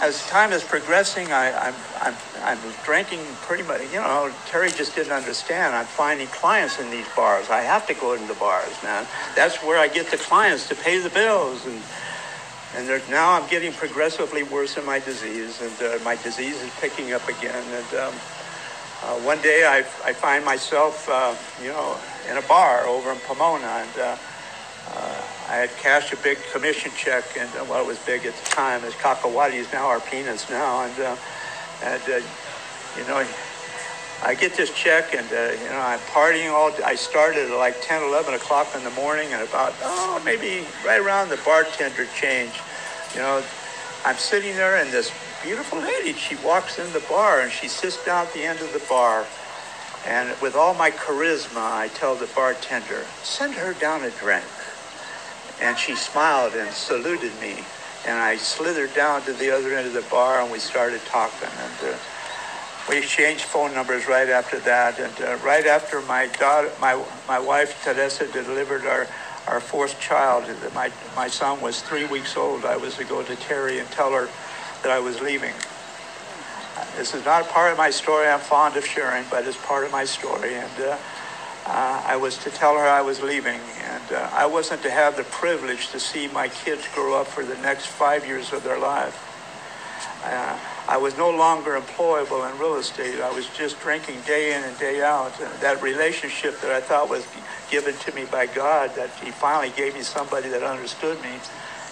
[0.00, 4.70] as time is progressing, I, am I'm, I'm, I'm drinking pretty much, you know, Terry
[4.70, 5.74] just didn't understand.
[5.74, 7.50] I'm finding clients in these bars.
[7.50, 9.06] I have to go into the bars, man.
[9.36, 11.66] That's where I get the clients to pay the bills.
[11.66, 11.82] And,
[12.76, 17.12] and now I'm getting progressively worse in my disease, and uh, my disease is picking
[17.12, 17.62] up again.
[17.68, 18.14] And um,
[19.02, 21.98] uh, one day I, I find myself, uh, you know,
[22.30, 24.16] in a bar over in Pomona, and uh,
[24.92, 28.36] uh, I had cashed a big commission check, and uh, well, it was big at
[28.36, 28.84] the time.
[28.84, 31.16] As cacahuates now are peanuts now, and uh,
[31.82, 32.20] and uh,
[32.96, 33.26] you know,
[34.22, 36.70] I get this check, and uh, you know, I'm partying all.
[36.84, 41.00] I started at like 10, 11 o'clock in the morning, and about oh maybe right
[41.00, 42.52] around the bartender change,
[43.12, 43.42] you know,
[44.04, 45.10] I'm sitting there, and this
[45.42, 48.72] beautiful lady, she walks in the bar, and she sits down at the end of
[48.72, 49.26] the bar.
[50.06, 54.44] And with all my charisma, I tell the bartender, send her down a drink.
[55.60, 57.64] And she smiled and saluted me.
[58.06, 61.48] And I slithered down to the other end of the bar and we started talking.
[61.58, 61.96] And uh,
[62.88, 64.98] we exchanged phone numbers right after that.
[64.98, 69.06] And uh, right after my daughter, my, my wife Teresa delivered our,
[69.46, 70.44] our fourth child,
[70.74, 74.12] my, my son was three weeks old, I was to go to Terry and tell
[74.12, 74.28] her
[74.82, 75.52] that I was leaving.
[76.96, 79.92] This is not part of my story I'm fond of sharing, but it's part of
[79.92, 80.54] my story.
[80.54, 80.96] And uh,
[81.66, 85.16] uh, I was to tell her I was leaving, and uh, I wasn't to have
[85.16, 88.78] the privilege to see my kids grow up for the next five years of their
[88.78, 89.26] life.
[90.24, 93.20] Uh, I was no longer employable in real estate.
[93.20, 95.38] I was just drinking day in and day out.
[95.40, 97.26] And that relationship that I thought was
[97.70, 101.40] given to me by God, that He finally gave me somebody that understood me,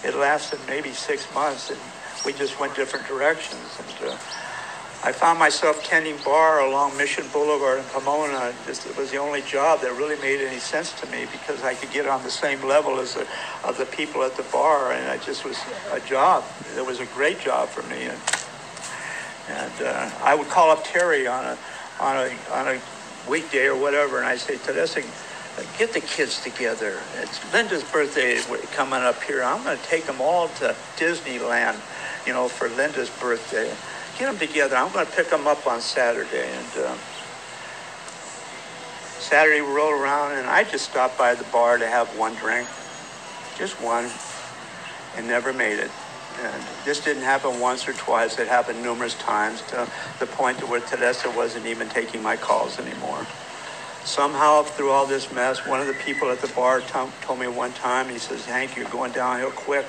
[0.05, 1.79] it lasted maybe six months, and
[2.25, 3.79] we just went different directions.
[3.79, 4.17] And, uh,
[5.05, 8.53] I found myself tending bar along Mission Boulevard in Pomona.
[8.67, 11.93] This was the only job that really made any sense to me because I could
[11.93, 13.27] get on the same level as the,
[13.63, 15.57] of the people at the bar, and it just was
[15.93, 16.45] a job.
[16.77, 18.19] It was a great job for me, and,
[19.49, 21.59] and uh, I would call up Terry on a
[22.01, 22.81] on a on a
[23.31, 25.03] weekday or whatever, and I'd say, Teresa,
[25.79, 26.99] get the kids together.
[27.23, 28.41] It's Linda's birthday
[28.73, 29.45] coming up here.
[29.45, 31.77] I'm going to take them all to Disneyland,
[32.27, 33.73] you know, for Linda's birthday
[34.19, 34.77] get them together.
[34.77, 36.49] I'm going to pick them up on Saturday.
[36.49, 36.95] And uh,
[39.21, 42.67] Saturday we roll around, and I just stopped by the bar to have one drink,
[43.57, 44.11] just one,
[45.17, 45.91] and never made it.
[46.41, 48.39] And this didn't happen once or twice.
[48.39, 52.79] It happened numerous times to the point to where Teresa wasn't even taking my calls
[52.79, 53.27] anymore.
[54.05, 57.49] Somehow, through all this mess, one of the people at the bar t- told me
[57.49, 59.87] one time, he says, Hank, you're going downhill quick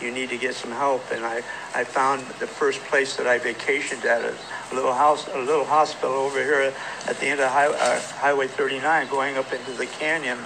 [0.00, 1.02] you need to get some help.
[1.12, 1.42] And I,
[1.74, 6.14] I found the first place that I vacationed at a little house, a little hospital
[6.14, 6.72] over here
[7.06, 10.38] at the end of high, uh, Highway 39, going up into the canyon.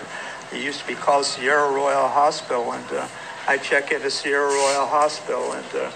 [0.52, 3.06] It used to be called Sierra Royale Hospital, and uh,
[3.46, 5.90] I check into Sierra Royale Hospital, and uh,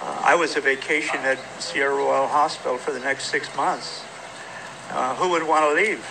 [0.00, 4.04] uh, I was a vacation at Sierra Royale Hospital for the next six months.
[4.90, 6.04] Uh, who would want to leave?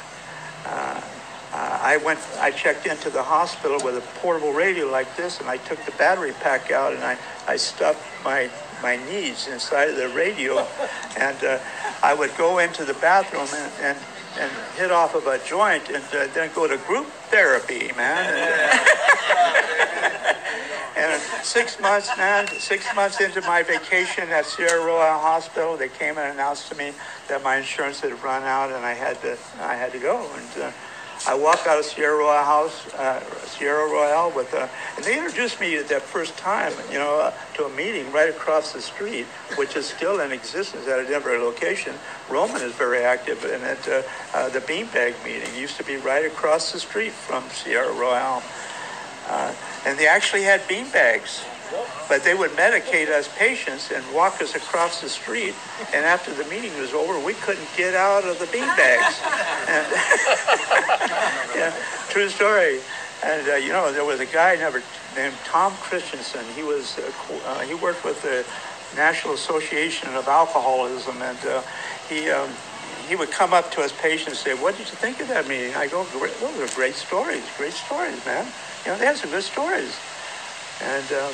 [1.53, 5.39] Uh, uh, I went, I checked into the hospital with a portable radio like this,
[5.39, 8.49] and I took the battery pack out and I, I stuffed my
[8.83, 10.59] my knees inside of the radio,
[11.17, 11.59] and uh,
[12.03, 13.97] I would go into the bathroom and, and,
[14.39, 18.35] and hit off of a joint, and uh, then go to group therapy, man.
[20.95, 26.19] and six months, man, six months into my vacation at Sierra Royale Hospital, they came
[26.19, 26.91] and announced to me
[27.29, 30.73] that my insurance had run out, and I had to I had to go, and.
[31.25, 35.59] I walked out of Sierra Royale House, uh, Sierra Royale, with, uh, and they introduced
[35.59, 39.25] me that first time, you know, uh, to a meeting right across the street,
[39.55, 41.95] which is still in existence at a Denver location.
[42.29, 43.87] Roman is very active in it.
[43.87, 44.03] Uh,
[44.33, 48.43] uh, the beanbag meeting used to be right across the street from Sierra Royale,
[49.27, 49.53] uh,
[49.85, 51.43] and they actually had beanbags
[52.09, 55.53] but they would medicate us patients and walk us across the street.
[55.93, 59.21] And after the meeting was over, we couldn't get out of the beanbags.
[59.67, 59.85] and
[61.55, 61.75] yeah,
[62.09, 62.79] true story.
[63.23, 64.81] And uh, you know, there was a guy never
[65.15, 66.45] named Tom Christensen.
[66.55, 67.11] He was uh,
[67.45, 68.45] uh, he worked with the
[68.95, 71.61] National Association of Alcoholism, and uh,
[72.09, 72.29] he.
[72.29, 72.49] Um,
[73.07, 75.47] he would come up to us patients and say, "What did you think of that
[75.47, 78.45] meeting?" I go, "Those are great stories, great stories, man.
[78.85, 79.95] You know, they had some good stories."
[80.81, 81.33] And um,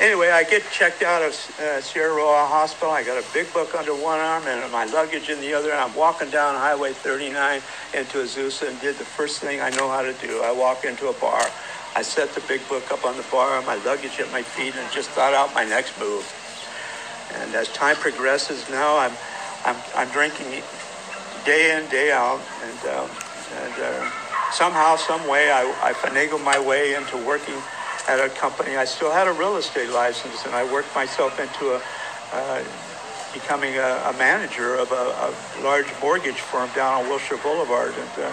[0.00, 2.90] anyway, I get checked out of uh, Sierra Royale Hospital.
[2.90, 5.70] I got a big book under one arm and my luggage in the other.
[5.70, 7.62] And I'm walking down Highway 39
[7.94, 10.42] into Azusa and did the first thing I know how to do.
[10.42, 11.44] I walk into a bar.
[11.94, 14.92] I set the big book up on the bar, my luggage at my feet, and
[14.92, 16.24] just thought out my next move.
[17.34, 19.12] And as time progresses, now I'm
[19.64, 20.62] I'm, I'm drinking
[21.44, 23.10] day in day out, and um,
[23.52, 24.10] and uh,
[24.52, 27.54] somehow, some way, I, I finagled my way into working
[28.10, 28.76] at a company.
[28.76, 31.82] I still had a real estate license, and I worked myself into a
[32.32, 32.64] uh,
[33.32, 38.24] becoming a, a, manager of a, a, large mortgage firm down on Wilshire Boulevard, and
[38.24, 38.32] uh,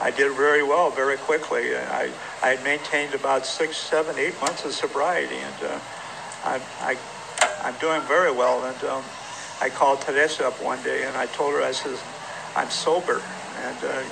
[0.00, 1.76] I did very well very quickly.
[1.76, 2.10] I,
[2.42, 5.80] I had maintained about six, seven, eight months of sobriety, and uh,
[6.44, 6.96] I, I,
[7.62, 8.64] I'm doing very well.
[8.64, 9.04] And um,
[9.60, 12.02] I called Teresa up one day, and I told her, I says,
[12.56, 13.20] I'm sober,
[13.60, 14.02] and uh,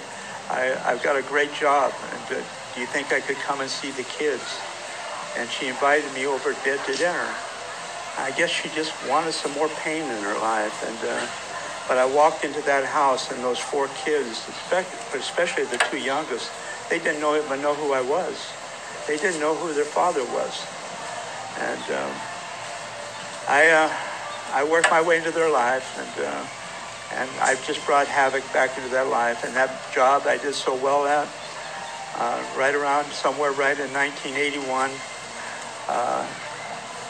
[0.50, 2.44] I, I've got a great job, and uh,
[2.74, 4.44] do you think I could come and see the kids?
[5.36, 7.28] And she invited me over to to dinner.
[8.18, 11.26] I guess she just wanted some more pain in her life, and uh,
[11.88, 14.48] but I walked into that house and those four kids,
[15.14, 16.50] especially the two youngest,
[16.90, 18.42] they didn't know even know who I was.
[19.06, 20.66] They didn't know who their father was.
[21.60, 22.12] And um,
[23.48, 23.92] I, uh,
[24.52, 26.46] I worked my way into their life, and uh,
[27.14, 29.44] and I've just brought havoc back into their life.
[29.44, 31.28] And that job I did so well at,
[32.18, 34.90] uh, right around somewhere right in 1981.
[35.88, 36.26] Uh,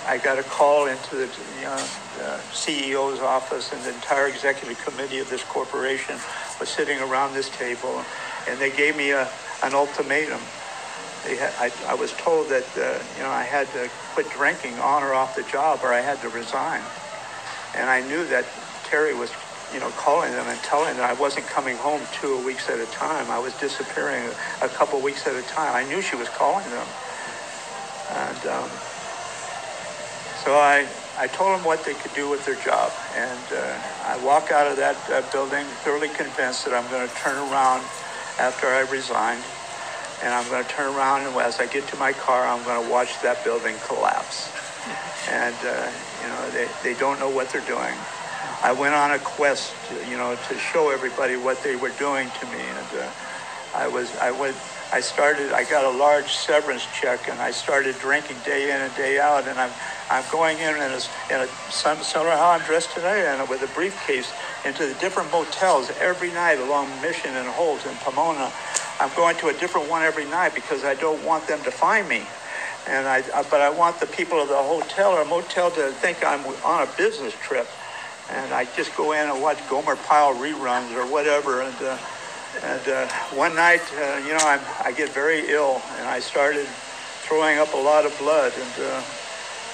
[0.06, 1.76] I got a call into the, you know,
[2.16, 6.16] the CEO's office and the entire executive committee of this corporation
[6.60, 8.04] was sitting around this table
[8.48, 9.28] and they gave me a,
[9.62, 10.40] an ultimatum.
[11.26, 15.12] I, I, was told that uh, you know I had to quit drinking on or
[15.12, 16.80] off the job or I had to resign.
[17.74, 18.46] And I knew that
[18.84, 19.32] Terry was
[19.74, 22.86] you know calling them and telling them I wasn't coming home two weeks at a
[22.86, 23.28] time.
[23.28, 24.30] I was disappearing
[24.62, 25.74] a couple weeks at a time.
[25.74, 26.86] I knew she was calling them.
[28.10, 28.70] And um,
[30.44, 30.86] so I,
[31.18, 32.92] I told them what they could do with their job.
[33.14, 37.14] And uh, I walk out of that uh, building thoroughly convinced that I'm going to
[37.16, 37.82] turn around
[38.38, 39.38] after I resign.
[40.22, 42.82] And I'm going to turn around, and as I get to my car, I'm going
[42.82, 44.48] to watch that building collapse.
[45.28, 45.90] And, uh,
[46.22, 47.94] you know, they, they don't know what they're doing.
[48.62, 49.74] I went on a quest,
[50.08, 52.58] you know, to show everybody what they were doing to me.
[52.58, 53.10] And uh,
[53.76, 54.56] I was, I went,
[54.90, 58.94] I started, I got a large severance check and I started drinking day in and
[58.96, 59.46] day out.
[59.46, 59.70] And I'm,
[60.08, 63.74] I'm going in in a, in a similar how I'm dressed today and with a
[63.74, 64.32] briefcase
[64.64, 68.50] into the different motels every night along Mission and Holt and Pomona.
[68.98, 72.08] I'm going to a different one every night because I don't want them to find
[72.08, 72.22] me.
[72.88, 73.20] And I,
[73.50, 76.90] but I want the people of the hotel or motel to think I'm on a
[76.96, 77.68] business trip.
[78.30, 81.60] And I just go in and watch Gomer Pyle reruns or whatever.
[81.60, 81.98] And, uh,
[82.62, 86.66] and uh, one night, uh, you know, I'm, I get very ill and I started
[87.26, 88.52] throwing up a lot of blood.
[88.56, 89.02] And uh,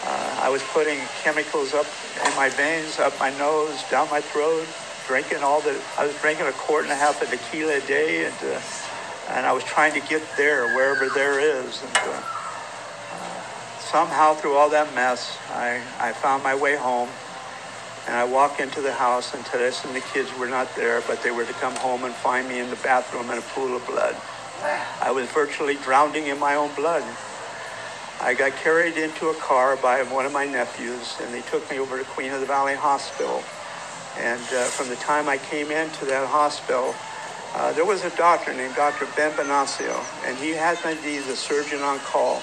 [0.05, 1.87] uh, I was putting chemicals up
[2.27, 4.67] in my veins, up my nose, down my throat,
[5.07, 8.27] drinking all the, I was drinking a quart and a half of tequila a day.
[8.27, 8.61] And, uh,
[9.29, 11.83] and I was trying to get there, wherever there is.
[11.83, 12.23] And uh,
[13.79, 17.09] somehow through all that mess, I, I found my way home.
[18.07, 21.23] And I walk into the house, and Teresa and the kids were not there, but
[21.23, 23.87] they were to come home and find me in the bathroom in a pool of
[23.87, 24.17] blood.
[25.01, 27.05] I was virtually drowning in my own blood.
[28.21, 31.79] I got carried into a car by one of my nephews, and they took me
[31.79, 33.43] over to Queen of the Valley Hospital.
[34.17, 36.95] And uh, from the time I came into that hospital,
[37.55, 39.07] uh, there was a doctor named Dr.
[39.17, 42.43] Ben Bonacio, and he had to be the surgeon on call.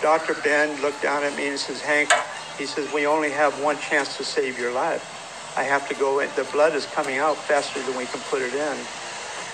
[0.00, 0.34] Dr.
[0.34, 2.10] Ben looked down at me and says, Hank,
[2.58, 5.04] he says, we only have one chance to save your life.
[5.56, 6.30] I have to go in.
[6.36, 8.76] The blood is coming out faster than we can put it in.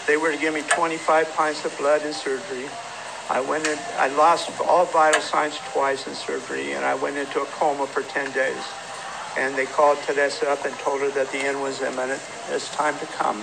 [0.06, 2.66] They were to give me 25 pints of blood in surgery.
[3.30, 7.40] I went in, I lost all vital signs twice in surgery, and I went into
[7.40, 8.62] a coma for 10 days.
[9.38, 12.20] And they called Teresa up and told her that the end was imminent.
[12.50, 13.42] It's time to come.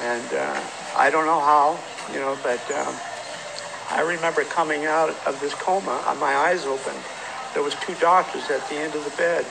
[0.00, 0.60] And uh,
[0.96, 1.78] I don't know how,
[2.12, 2.94] you know, but um,
[3.90, 6.98] I remember coming out of this coma, uh, my eyes opened,
[7.54, 9.44] there was two doctors at the end of the bed,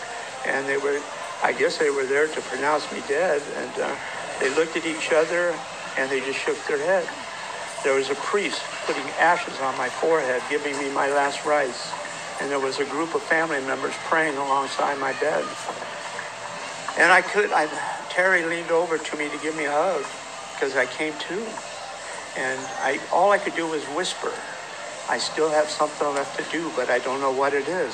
[0.45, 1.01] and they were,
[1.43, 3.95] I guess they were there to pronounce me dead, and uh,
[4.39, 5.53] they looked at each other
[5.97, 7.07] and they just shook their head.
[7.83, 11.91] There was a priest putting ashes on my forehead, giving me my last rites,
[12.39, 15.45] and there was a group of family members praying alongside my bed.
[16.97, 17.67] And I could, I,
[18.09, 20.03] Terry leaned over to me to give me a hug
[20.55, 21.45] because I came to,
[22.37, 24.31] and I, all I could do was whisper.
[25.11, 27.93] I still have something left to do, but I don't know what it is.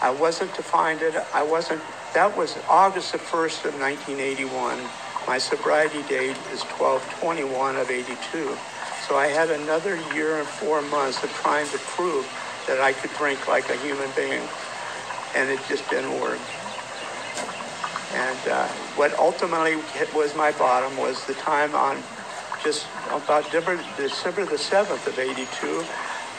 [0.00, 1.12] I wasn't to find it.
[1.34, 1.82] I wasn't.
[2.14, 4.78] That was August the 1st of 1981.
[5.26, 8.56] My sobriety date is 12-21 of 82.
[9.08, 12.30] So I had another year and four months of trying to prove
[12.68, 14.46] that I could drink like a human being,
[15.34, 16.38] and it just didn't work.
[18.14, 19.76] And uh, what ultimately
[20.14, 22.04] was my bottom was the time on
[22.62, 25.84] just about December, the 7th of 82,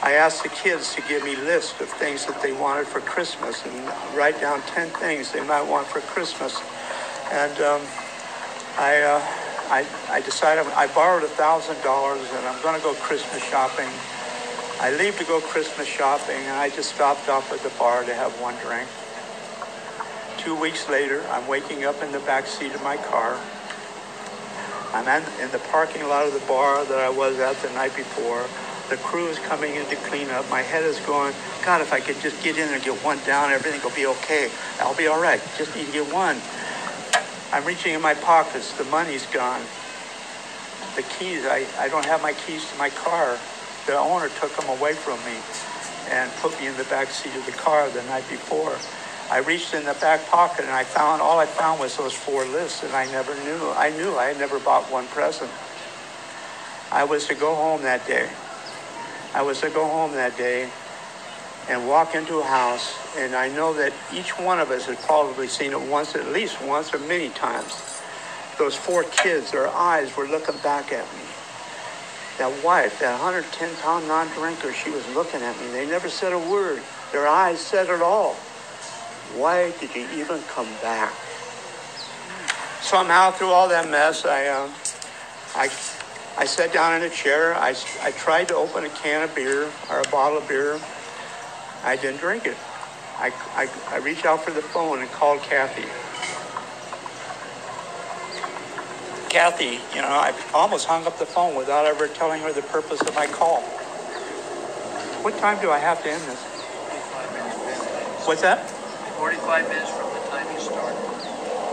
[0.02, 3.64] I asked the kids to give me lists of things that they wanted for Christmas
[3.66, 6.60] and write down 10 things they might want for Christmas.
[7.32, 7.82] And um,
[8.78, 9.22] I, uh,
[9.70, 13.90] I, I decided I borrowed $1,000 and I'm going to go Christmas shopping.
[14.82, 18.14] I leave to go Christmas shopping and I just stopped off at the bar to
[18.14, 18.90] have one drink.
[20.38, 23.40] Two weeks later, I'm waking up in the back seat of my car.
[24.94, 28.48] I'm in, the parking lot of the bar that I was at the night before.
[28.90, 30.48] The crew is coming in to clean up.
[30.52, 31.34] My head is going,
[31.66, 34.52] God, if I could just get in and get one down, everything will be okay.
[34.80, 35.42] I'll be all right.
[35.58, 36.40] Just need to get one.
[37.52, 38.74] I'm reaching in my pockets.
[38.74, 39.64] The money's gone.
[40.96, 43.40] The keys, I, I don't have my keys to my car.
[43.88, 45.38] The owner took them away from me
[46.10, 48.78] and put me in the back seat of the car the night before.
[49.34, 52.46] I reached in the back pocket and I found, all I found was those four
[52.46, 53.68] lists and I never knew.
[53.72, 55.50] I knew I had never bought one present.
[56.92, 58.30] I was to go home that day.
[59.34, 60.70] I was to go home that day
[61.68, 65.48] and walk into a house and I know that each one of us has probably
[65.48, 67.74] seen it once, at least once or many times.
[68.60, 71.24] Those four kids, their eyes were looking back at me.
[72.38, 75.70] That wife, that 110 pound non-drinker, she was looking at me.
[75.72, 76.84] They never said a word.
[77.12, 78.38] Their eyes said it all.
[79.36, 81.14] Why did you even come back?
[82.82, 84.72] Somehow, through all that mess, I, um,
[85.56, 85.72] I,
[86.38, 87.56] I sat down in a chair.
[87.56, 90.80] I, I tried to open a can of beer or a bottle of beer.
[91.84, 92.58] I didn't drink it.
[93.18, 95.86] I, I, I reached out for the phone and called Kathy.
[99.30, 103.02] Kathy, you know, I almost hung up the phone without ever telling her the purpose
[103.02, 103.62] of my call.
[105.24, 106.40] What time do I have to end this?
[108.28, 108.83] What's that?
[109.24, 110.98] 45 minutes from the time you start.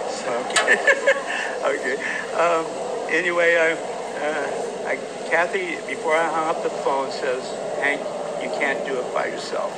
[0.07, 0.31] So.
[0.33, 0.77] Okay.
[1.65, 1.99] okay.
[2.33, 2.79] Um,
[3.09, 3.57] anyway,
[4.17, 4.53] I, uh,
[4.87, 8.03] I, Kathy, before I hung up the phone, says, Hank,
[8.39, 9.75] you can't do it by yourself.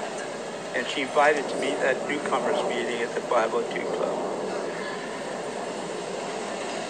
[0.75, 4.19] And she invited to meet at newcomers meeting at the 502 Club.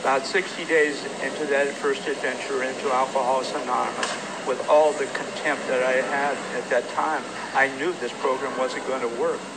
[0.01, 5.83] About 60 days into that first adventure into Alcoholics Anonymous, with all the contempt that
[5.85, 9.52] I had at that time, I knew this program wasn't going to work.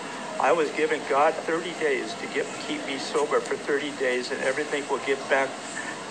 [0.45, 4.39] I was given God 30 days to get, keep me sober for 30 days, and
[4.43, 5.49] everything will get back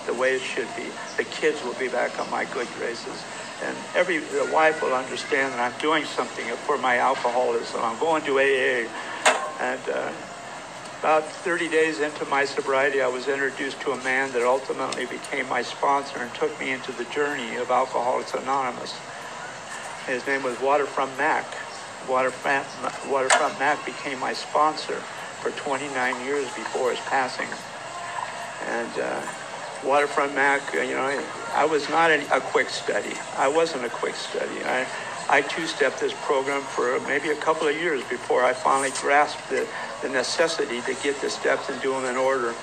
[0.07, 0.83] the way it should be.
[1.15, 3.23] The kids will be back on my good graces.
[3.63, 7.79] And every the wife will understand that I'm doing something for my alcoholism.
[7.81, 8.89] I'm going to AA.
[9.61, 10.11] And uh,
[10.99, 15.47] about 30 days into my sobriety, I was introduced to a man that ultimately became
[15.47, 18.99] my sponsor and took me into the journey of Alcoholics Anonymous.
[20.07, 21.45] His name was Waterfront Mac.
[22.07, 22.65] Waterfront,
[23.09, 24.95] Waterfront Mac became my sponsor
[25.41, 27.47] for 29 years before his passing.
[28.67, 29.21] And uh,
[29.83, 33.13] Waterfront Mac, uh, you know, I was not a quick study.
[33.37, 34.63] I wasn't a quick study.
[34.65, 34.87] I,
[35.29, 39.67] I two-stepped this program for maybe a couple of years before I finally grasped the,
[40.01, 42.53] the necessity to get the steps and do them in order.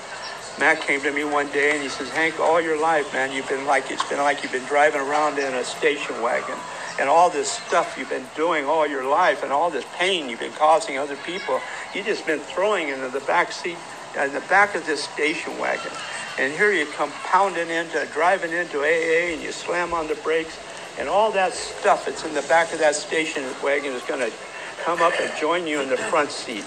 [0.59, 3.49] Matt came to me one day and he says, Hank, all your life, man, you've
[3.49, 6.59] been like, it's been like you've been driving around in a station wagon
[7.03, 10.39] and all this stuff you've been doing all your life and all this pain you've
[10.39, 11.61] been causing other people,
[11.93, 13.77] you've just been throwing into the back seat,
[14.17, 15.91] in the back of this station wagon.
[16.39, 20.57] And here you come pounding into, driving into AA and you slam on the brakes
[20.97, 24.33] and all that stuff that's in the back of that station wagon is going to
[24.85, 26.65] come up and join you in the front seat.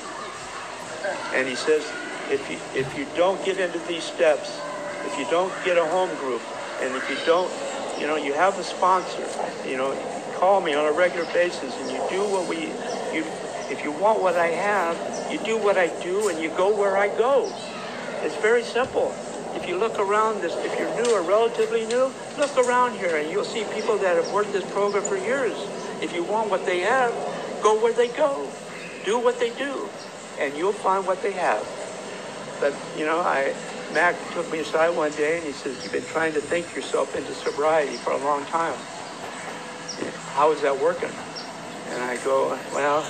[1.33, 1.89] And he says,
[2.29, 4.59] if you, if you don't get into these steps,
[5.05, 6.41] if you don't get a home group,
[6.81, 7.49] and if you don't,
[8.01, 9.23] you know, you have a sponsor,
[9.65, 9.95] you know,
[10.35, 12.67] call me on a regular basis and you do what we,
[13.15, 13.25] you,
[13.69, 14.97] if you want what I have,
[15.31, 17.51] you do what I do and you go where I go.
[18.23, 19.13] It's very simple.
[19.55, 23.31] If you look around this, if you're new or relatively new, look around here and
[23.31, 25.55] you'll see people that have worked this program for years.
[26.01, 27.13] If you want what they have,
[27.63, 28.49] go where they go.
[29.05, 29.87] Do what they do
[30.39, 31.65] and you'll find what they have.
[32.59, 33.53] But, you know, I,
[33.93, 37.15] Mac took me aside one day and he says, you've been trying to think yourself
[37.15, 38.77] into sobriety for a long time.
[40.35, 41.11] How is that working?
[41.89, 43.07] And I go, well,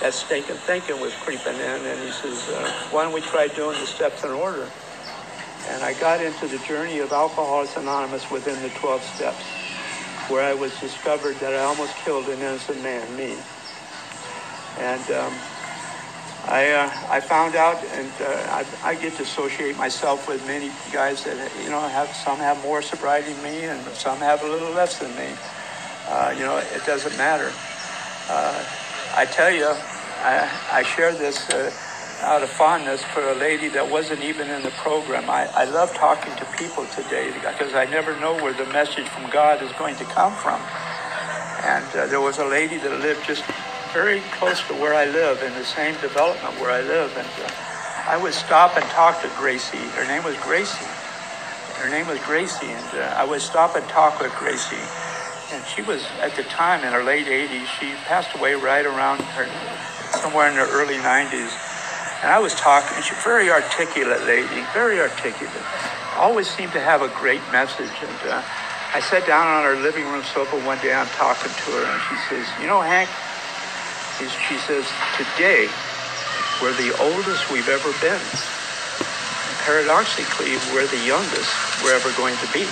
[0.00, 1.86] that stinking thinking was creeping in.
[1.86, 4.68] And he says, uh, why don't we try doing the steps in order?
[5.68, 9.44] And I got into the journey of Alcoholics Anonymous within the 12 steps,
[10.28, 13.36] where I was discovered that I almost killed an innocent man, me.
[14.78, 15.32] And um,
[16.48, 20.72] I, uh, I found out, and uh, I, I, get to associate myself with many
[20.90, 24.48] guys that, you know, have some have more sobriety than me, and some have a
[24.48, 25.28] little less than me.
[26.12, 27.50] Uh, you know, it doesn't matter.
[28.28, 28.64] Uh,
[29.16, 31.72] I tell you, I, I share this uh,
[32.20, 35.30] out of fondness for a lady that wasn't even in the program.
[35.30, 39.30] I, I love talking to people today because I never know where the message from
[39.30, 40.60] God is going to come from.
[41.64, 43.44] And uh, there was a lady that lived just
[43.94, 47.16] very close to where I live in the same development where I live.
[47.16, 47.48] And uh,
[48.06, 49.88] I would stop and talk to Gracie.
[49.96, 50.92] Her name was Gracie.
[51.80, 52.68] Her name was Gracie.
[52.68, 54.84] And I would stop and talk with Gracie.
[55.52, 57.66] And she was, at the time, in her late 80s.
[57.78, 59.44] She passed away right around her,
[60.16, 61.52] somewhere in her early 90s.
[62.24, 65.52] And I was talking, she's a very articulate lady, very articulate.
[66.16, 67.92] Always seemed to have a great message.
[68.00, 68.40] And uh,
[68.96, 72.00] I sat down on her living room sofa one day, I'm talking to her, and
[72.08, 73.10] she says, You know, Hank,
[74.48, 74.88] she says,
[75.20, 75.68] today
[76.64, 78.22] we're the oldest we've ever been.
[78.24, 81.52] And paradoxically, we're the youngest
[81.84, 82.64] we're ever going to be.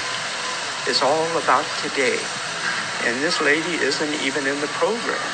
[0.89, 2.16] It's all about today.
[3.07, 5.24] And this lady isn't even in the program.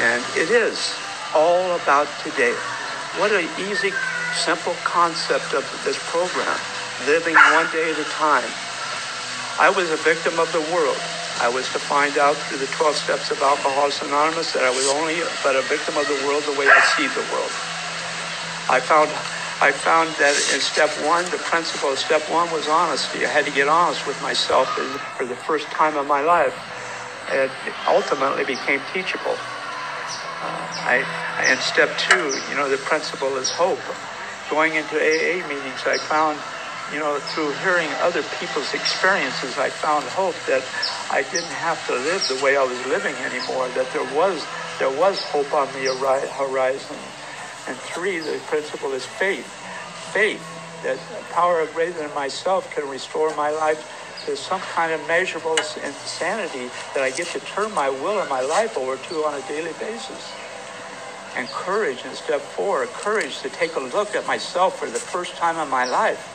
[0.00, 0.94] And it is
[1.34, 2.54] all about today.
[3.18, 3.92] What an easy,
[4.34, 6.58] simple concept of this program.
[7.06, 8.50] Living one day at a time.
[9.58, 10.98] I was a victim of the world.
[11.40, 14.86] I was to find out through the 12 steps of Alcoholics Anonymous that I was
[14.98, 17.54] only but a victim of the world the way I see the world.
[18.70, 19.10] I found
[19.64, 23.24] I found that in step one, the principle of step one was honesty.
[23.24, 24.68] I had to get honest with myself
[25.16, 26.52] for the first time in my life.
[27.32, 27.48] It
[27.88, 29.32] ultimately became teachable.
[30.44, 31.00] Uh, I,
[31.48, 33.80] in step two, you know, the principle is hope.
[34.50, 36.38] Going into AA meetings, I found
[36.92, 40.62] you know, through hearing other people's experiences, I found hope that
[41.08, 43.68] I didn't have to live the way I was living anymore.
[43.72, 44.44] That there was
[44.78, 45.88] there was hope on the
[46.36, 46.96] horizon.
[47.68, 49.46] And three, the principle is faith.
[50.12, 50.42] Faith
[50.82, 53.90] that a power greater than myself can restore my life
[54.26, 58.42] to some kind of measurable insanity that I get to turn my will and my
[58.42, 60.32] life over to on a daily basis.
[61.36, 65.36] And courage in step four, courage to take a look at myself for the first
[65.36, 66.30] time in my life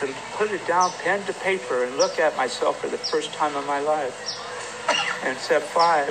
[0.00, 3.54] to put it down pen to paper and look at myself for the first time
[3.54, 4.16] in my life.
[5.24, 6.08] And step five,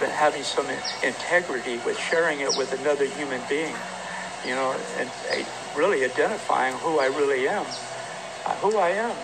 [0.00, 0.66] having some
[1.02, 3.74] integrity with sharing it with another human being,
[4.44, 5.10] you know, and
[5.76, 7.66] really identifying who I really am,
[8.46, 9.16] uh, who I am.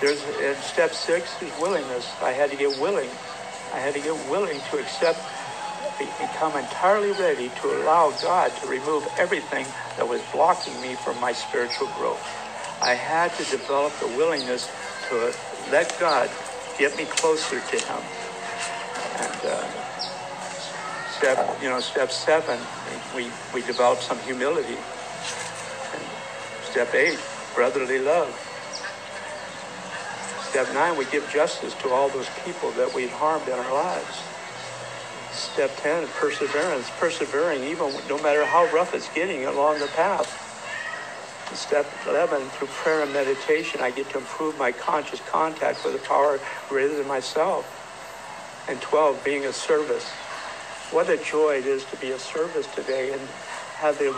[0.00, 2.06] There's in step six is willingness.
[2.22, 3.10] I had to get willing.
[3.72, 5.20] I had to get willing to accept,
[5.98, 11.32] become entirely ready to allow God to remove everything that was blocking me from my
[11.32, 12.22] spiritual growth.
[12.82, 14.68] I had to develop the willingness
[15.08, 15.32] to
[15.70, 16.30] let God
[16.78, 18.02] get me closer to Him.
[19.18, 19.68] And uh,
[21.08, 22.58] step, you know, step seven,
[23.14, 24.78] we we developed some humility.
[25.94, 26.02] And
[26.62, 27.18] step eight,
[27.54, 28.34] brotherly love.
[30.50, 34.22] Step nine, we give justice to all those people that we've harmed in our lives.
[35.32, 40.28] Step 10, perseverance, persevering even no matter how rough it's getting along the path.
[41.54, 46.08] Step 11, through prayer and meditation, I get to improve my conscious contact with a
[46.08, 46.38] power
[46.68, 47.81] greater than myself.
[48.68, 50.08] And 12, being a service.
[50.92, 53.20] What a joy it is to be a service today and
[53.76, 54.14] have the,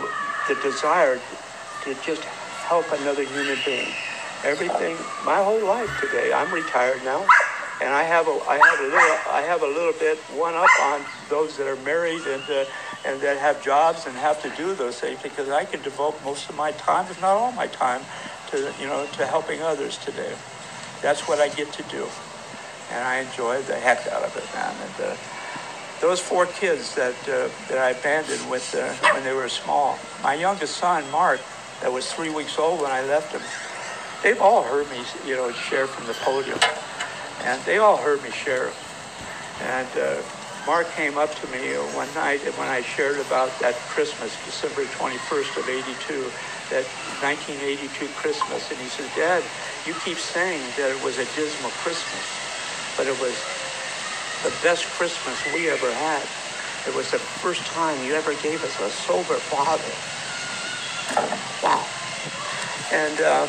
[0.47, 1.19] the desire
[1.83, 3.87] to just help another human being.
[4.43, 7.25] Everything, my whole life today, I'm retired now,
[7.81, 10.69] and I have a, I have a little, I have a little bit one up
[10.81, 12.65] on those that are married and uh,
[13.05, 16.49] and that have jobs and have to do those things because I can devote most
[16.49, 18.01] of my time, if not all my time,
[18.51, 20.33] to you know to helping others today.
[21.01, 22.07] That's what I get to do,
[22.91, 24.75] and I enjoyed the heck out of it, man.
[24.81, 25.15] And uh,
[26.01, 30.35] those four kids that uh, that I abandoned with uh, when they were small, my
[30.35, 31.39] youngest son Mark,
[31.81, 33.41] that was three weeks old when I left him.
[34.23, 36.59] They've all heard me, you know, share from the podium,
[37.43, 38.71] and they all heard me share,
[39.61, 40.21] and uh,
[40.65, 45.57] Mark came up to me one night when I shared about that Christmas, December 21st
[45.57, 46.31] of 82,
[46.71, 46.85] that
[47.21, 48.71] 1982 Christmas.
[48.71, 49.43] And he said, Dad,
[49.85, 52.25] you keep saying that it was a dismal Christmas,
[52.97, 53.35] but it was
[54.43, 56.25] the best Christmas we ever had.
[56.87, 59.91] It was the first time you ever gave us a sober father.
[61.63, 61.85] Wow.
[62.91, 63.47] And uh,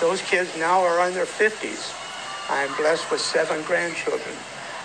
[0.00, 1.94] those kids now are in their 50s.
[2.48, 4.34] I'm blessed with seven grandchildren.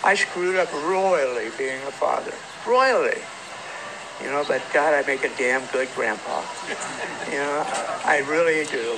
[0.04, 2.34] I screwed up royally being a father.
[2.68, 3.22] Royally.
[4.22, 6.44] You know, but God, I make a damn good grandpa.
[7.32, 7.64] you know,
[8.06, 8.98] I really do.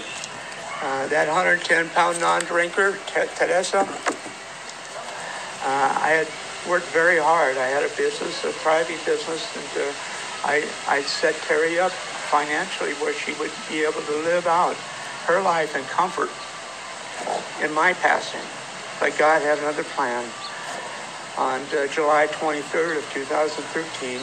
[0.81, 3.87] Uh, that 110 pound non drinker, Teresa, uh,
[5.63, 6.27] I had
[6.69, 7.57] worked very hard.
[7.57, 9.93] I had a business, a private business, and uh,
[10.43, 14.75] I, I set Terry up financially where she would be able to live out
[15.25, 16.29] her life in comfort
[17.63, 18.41] in my passing.
[18.99, 20.29] But God had another plan.
[21.37, 24.19] On uh, July 23rd of 2013,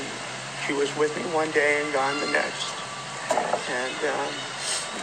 [0.66, 2.72] she was with me one day and gone the next.
[3.68, 4.32] And um,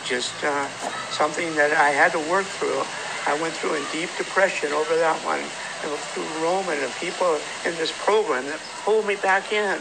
[0.05, 0.67] just uh,
[1.11, 2.83] something that I had to work through.
[3.27, 5.39] I went through a deep depression over that one.
[5.39, 9.79] And through Roman and people in this program that pulled me back in.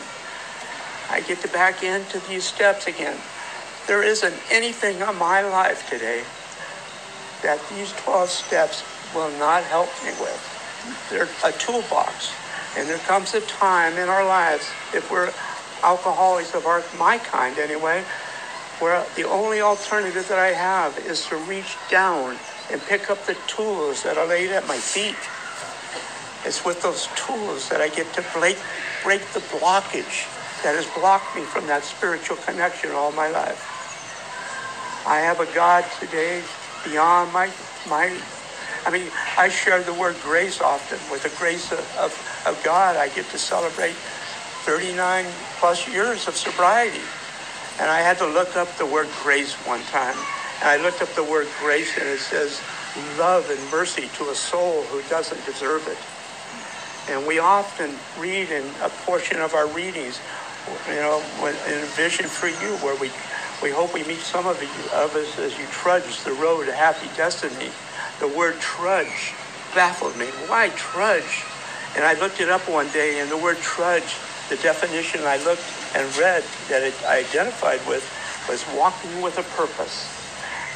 [1.11, 3.17] I get to back into these steps again.
[3.87, 6.23] There isn't anything in my life today
[7.43, 8.85] that these 12 steps
[9.15, 11.09] will not help me with.
[11.11, 12.33] They're a toolbox.
[12.77, 15.33] And there comes a time in our lives, if we're
[15.83, 18.05] alcoholics of our, my kind anyway,
[18.81, 22.37] where the only alternative that I have is to reach down
[22.71, 25.17] and pick up the tools that are laid at my feet.
[26.45, 28.59] It's with those tools that I get to break,
[29.03, 30.27] break the blockage
[30.63, 33.75] that has blocked me from that spiritual connection all my life.
[35.07, 36.43] I have a God today
[36.85, 37.51] beyond my,
[37.89, 38.17] my
[38.87, 40.99] I mean, I share the word grace often.
[41.11, 43.95] With the grace of, of, of God, I get to celebrate
[44.65, 45.27] 39
[45.59, 47.03] plus years of sobriety.
[47.81, 50.17] And I had to look up the word grace one time.
[50.61, 52.63] And I looked up the word grace and it says
[53.19, 55.99] love and mercy to a soul who doesn't deserve it.
[57.09, 60.21] And we often read in a portion of our readings,
[60.89, 61.23] you know,
[61.69, 63.11] in a vision for you, where we,
[63.63, 66.75] we hope we meet some of, you, of us as you trudge the road to
[66.75, 67.73] happy destiny.
[68.21, 69.35] The word trudge
[69.75, 70.27] baffled me.
[70.49, 71.45] Why trudge?
[71.97, 74.17] And I looked it up one day, and the word trudge,
[74.49, 78.05] the definition I looked and read that it identified with
[78.49, 80.09] was walking with a purpose.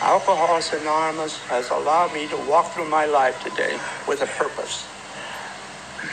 [0.03, 4.87] Alcoholics Anonymous has allowed me to walk through my life today with a purpose.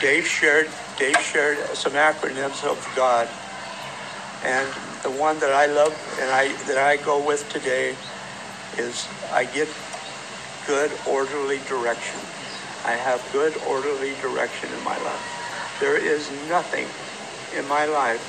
[0.00, 3.28] Dave shared Dave shared some acronyms of God,
[4.44, 4.68] and
[5.02, 7.96] the one that I love and I that I go with today
[8.78, 9.68] is I get
[10.66, 12.20] good orderly direction.
[12.84, 15.76] I have good orderly direction in my life.
[15.80, 16.86] There is nothing
[17.56, 18.22] in my life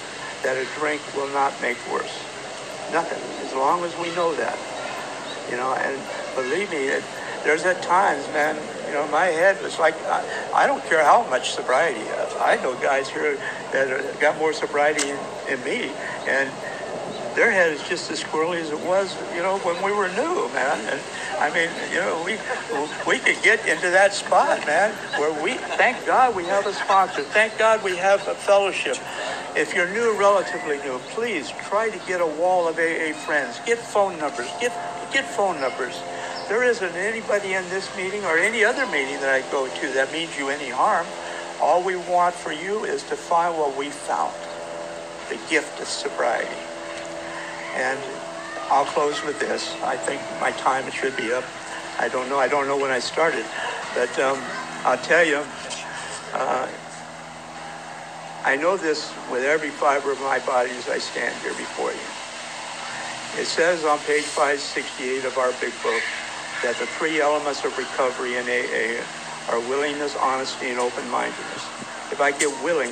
[0.43, 2.17] that a drink will not make worse.
[2.91, 3.19] Nothing.
[3.45, 4.57] As long as we know that.
[5.49, 5.99] You know, and
[6.35, 7.03] believe me, it,
[7.43, 8.55] there's at times, man,
[8.87, 12.01] you know, my head was like, I, I don't care how much sobriety.
[12.39, 13.37] I know guys here
[13.71, 15.19] that got more sobriety in,
[15.49, 15.91] in me,
[16.27, 16.51] and
[17.35, 20.49] their head is just as squirrely as it was, you know, when we were new,
[20.53, 20.79] man.
[20.91, 21.01] And
[21.39, 22.37] I mean, you know, we
[23.07, 27.23] we could get into that spot, man, where we thank God we have a sponsor.
[27.23, 28.97] Thank God we have a fellowship.
[29.55, 33.59] If you're new, relatively new, please try to get a wall of AA friends.
[33.65, 34.49] Get phone numbers.
[34.59, 34.71] Get
[35.13, 36.01] get phone numbers.
[36.49, 40.11] There isn't anybody in this meeting or any other meeting that I go to that
[40.11, 41.07] means you any harm.
[41.61, 44.33] All we want for you is to find what we found,
[45.29, 46.70] the gift of sobriety.
[47.75, 47.99] And
[48.69, 49.75] I'll close with this.
[49.83, 51.43] I think my time should be up.
[51.99, 52.39] I don't know.
[52.39, 53.45] I don't know when I started,
[53.93, 54.39] but um,
[54.83, 55.43] I'll tell you.
[56.33, 56.67] Uh,
[58.43, 62.07] I know this with every fiber of my body as I stand here before you.
[63.39, 66.01] It says on page 568 of our big book
[66.63, 69.03] that the three elements of recovery in AA
[69.51, 71.63] are willingness, honesty, and open-mindedness.
[72.11, 72.91] If I get willing,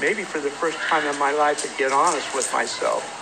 [0.00, 3.17] maybe for the first time in my life, to get honest with myself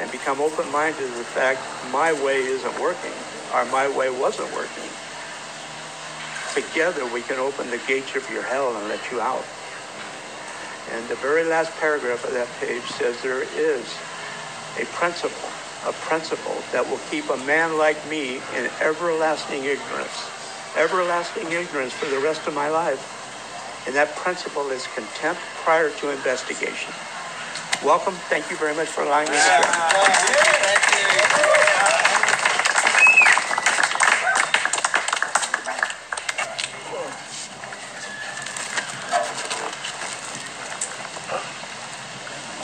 [0.00, 1.60] and become open-minded to the fact
[1.92, 3.12] my way isn't working
[3.54, 4.90] or my way wasn't working.
[6.54, 9.44] Together we can open the gates of your hell and let you out.
[10.92, 13.84] And the very last paragraph of that page says there is
[14.78, 15.48] a principle
[15.86, 20.28] a principle that will keep a man like me in everlasting ignorance,
[20.76, 23.14] everlasting ignorance for the rest of my life.
[23.86, 26.92] And that principle is contempt prior to investigation.
[27.84, 28.14] Welcome.
[28.28, 29.62] Thank you very much for allowing me to share.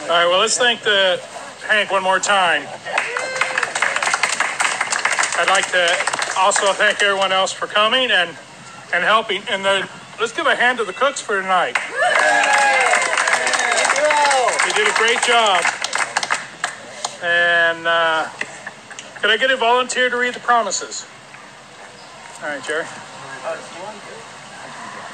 [0.02, 1.22] All right, well, let's thank the
[1.68, 2.62] Hank one more time.
[5.36, 8.30] I'd like to also thank everyone else for coming and,
[8.92, 9.42] and helping.
[9.48, 9.88] And the,
[10.20, 12.73] let's give a hand to the cooks for tonight.
[14.76, 15.64] Did a great job.
[17.22, 18.28] And uh,
[19.20, 21.06] could I get a volunteer to read the promises?
[22.42, 22.84] All right, Jerry.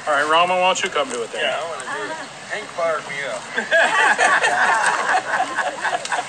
[0.07, 1.41] All right, Roman, why don't you come do it then?
[1.43, 2.17] Yeah, I want to do it.
[2.51, 3.41] Hank fired me up.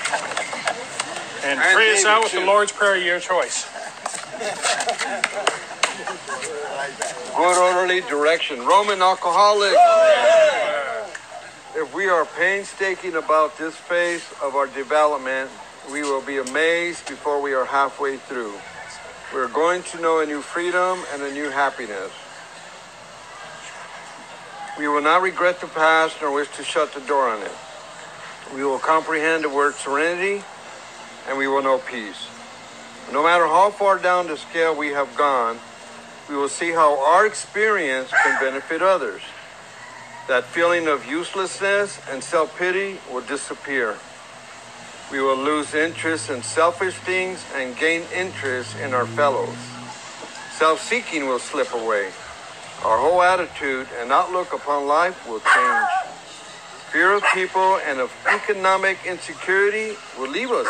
[1.43, 2.39] And pray us out with the.
[2.39, 3.67] Lord's Prayer, of your choice.
[7.35, 8.65] Good orderly direction.
[8.65, 9.75] Roman alcoholic.
[11.75, 15.49] If we are painstaking about this phase of our development,
[15.91, 18.53] we will be amazed before we are halfway through.
[19.33, 22.11] We are going to know a new freedom and a new happiness.
[24.77, 27.51] We will not regret the past nor wish to shut the door on it.
[28.53, 30.43] We will comprehend the word serenity
[31.27, 32.27] and we will know peace.
[33.11, 35.57] No matter how far down the scale we have gone,
[36.29, 39.23] we will see how our experience can benefit others.
[40.27, 43.97] That feeling of uselessness and self pity will disappear.
[45.11, 49.55] We will lose interest in selfish things and gain interest in our fellows.
[50.53, 52.05] Self seeking will slip away.
[52.85, 55.87] Our whole attitude and outlook upon life will change.
[56.93, 60.67] Fear of people and of economic insecurity will leave us.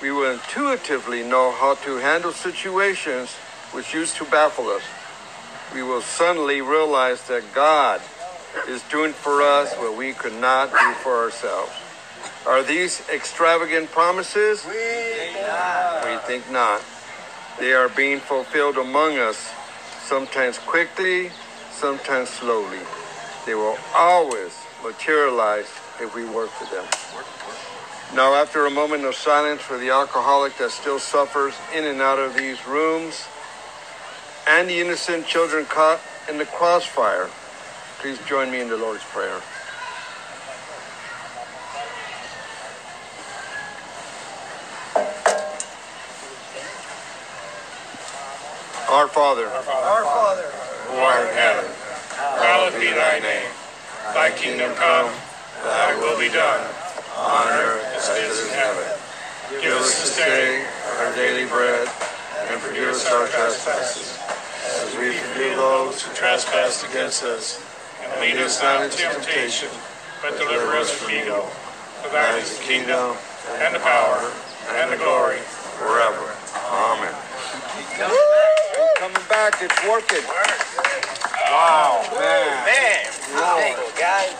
[0.00, 3.34] We will intuitively know how to handle situations
[3.72, 4.82] which used to baffle us.
[5.74, 8.00] We will suddenly realize that God
[8.68, 11.72] is doing for us what we could not do for ourselves.
[12.46, 14.64] Are these extravagant promises?
[14.66, 14.72] We
[16.26, 16.82] think not.
[17.58, 19.50] They are being fulfilled among us,
[20.02, 21.30] sometimes quickly,
[21.70, 22.80] sometimes slowly.
[23.46, 26.84] They will always materialize if we work for them.
[28.14, 32.18] Now, after a moment of silence for the alcoholic that still suffers in and out
[32.18, 33.26] of these rooms,
[34.46, 37.30] and the innocent children caught in the crossfire,
[38.04, 39.40] please join me in the Lord's Prayer.
[48.92, 50.42] Our Father, Our Father,
[50.84, 51.70] who art in heaven,
[52.44, 53.48] hallowed be thy name.
[54.12, 55.10] Thy kingdom come,
[55.62, 56.60] thy will be done,
[57.16, 58.84] on earth as it is in heaven.
[59.62, 60.62] Give us this day
[60.98, 61.88] our daily bread,
[62.50, 64.18] and forgive us our trespasses,
[64.84, 67.73] as we forgive those who trespass against us.
[68.04, 69.68] And lead us not into temptation,
[70.22, 71.42] but deliver us from evil.
[72.02, 73.16] For thine is the kingdom,
[73.60, 74.32] and the power,
[74.76, 75.38] and the glory.
[75.78, 76.34] forever.
[76.70, 77.14] Amen.
[78.98, 80.24] Coming back, it's working.
[81.50, 82.64] Wow, man.
[82.64, 84.34] man, thanks, guys.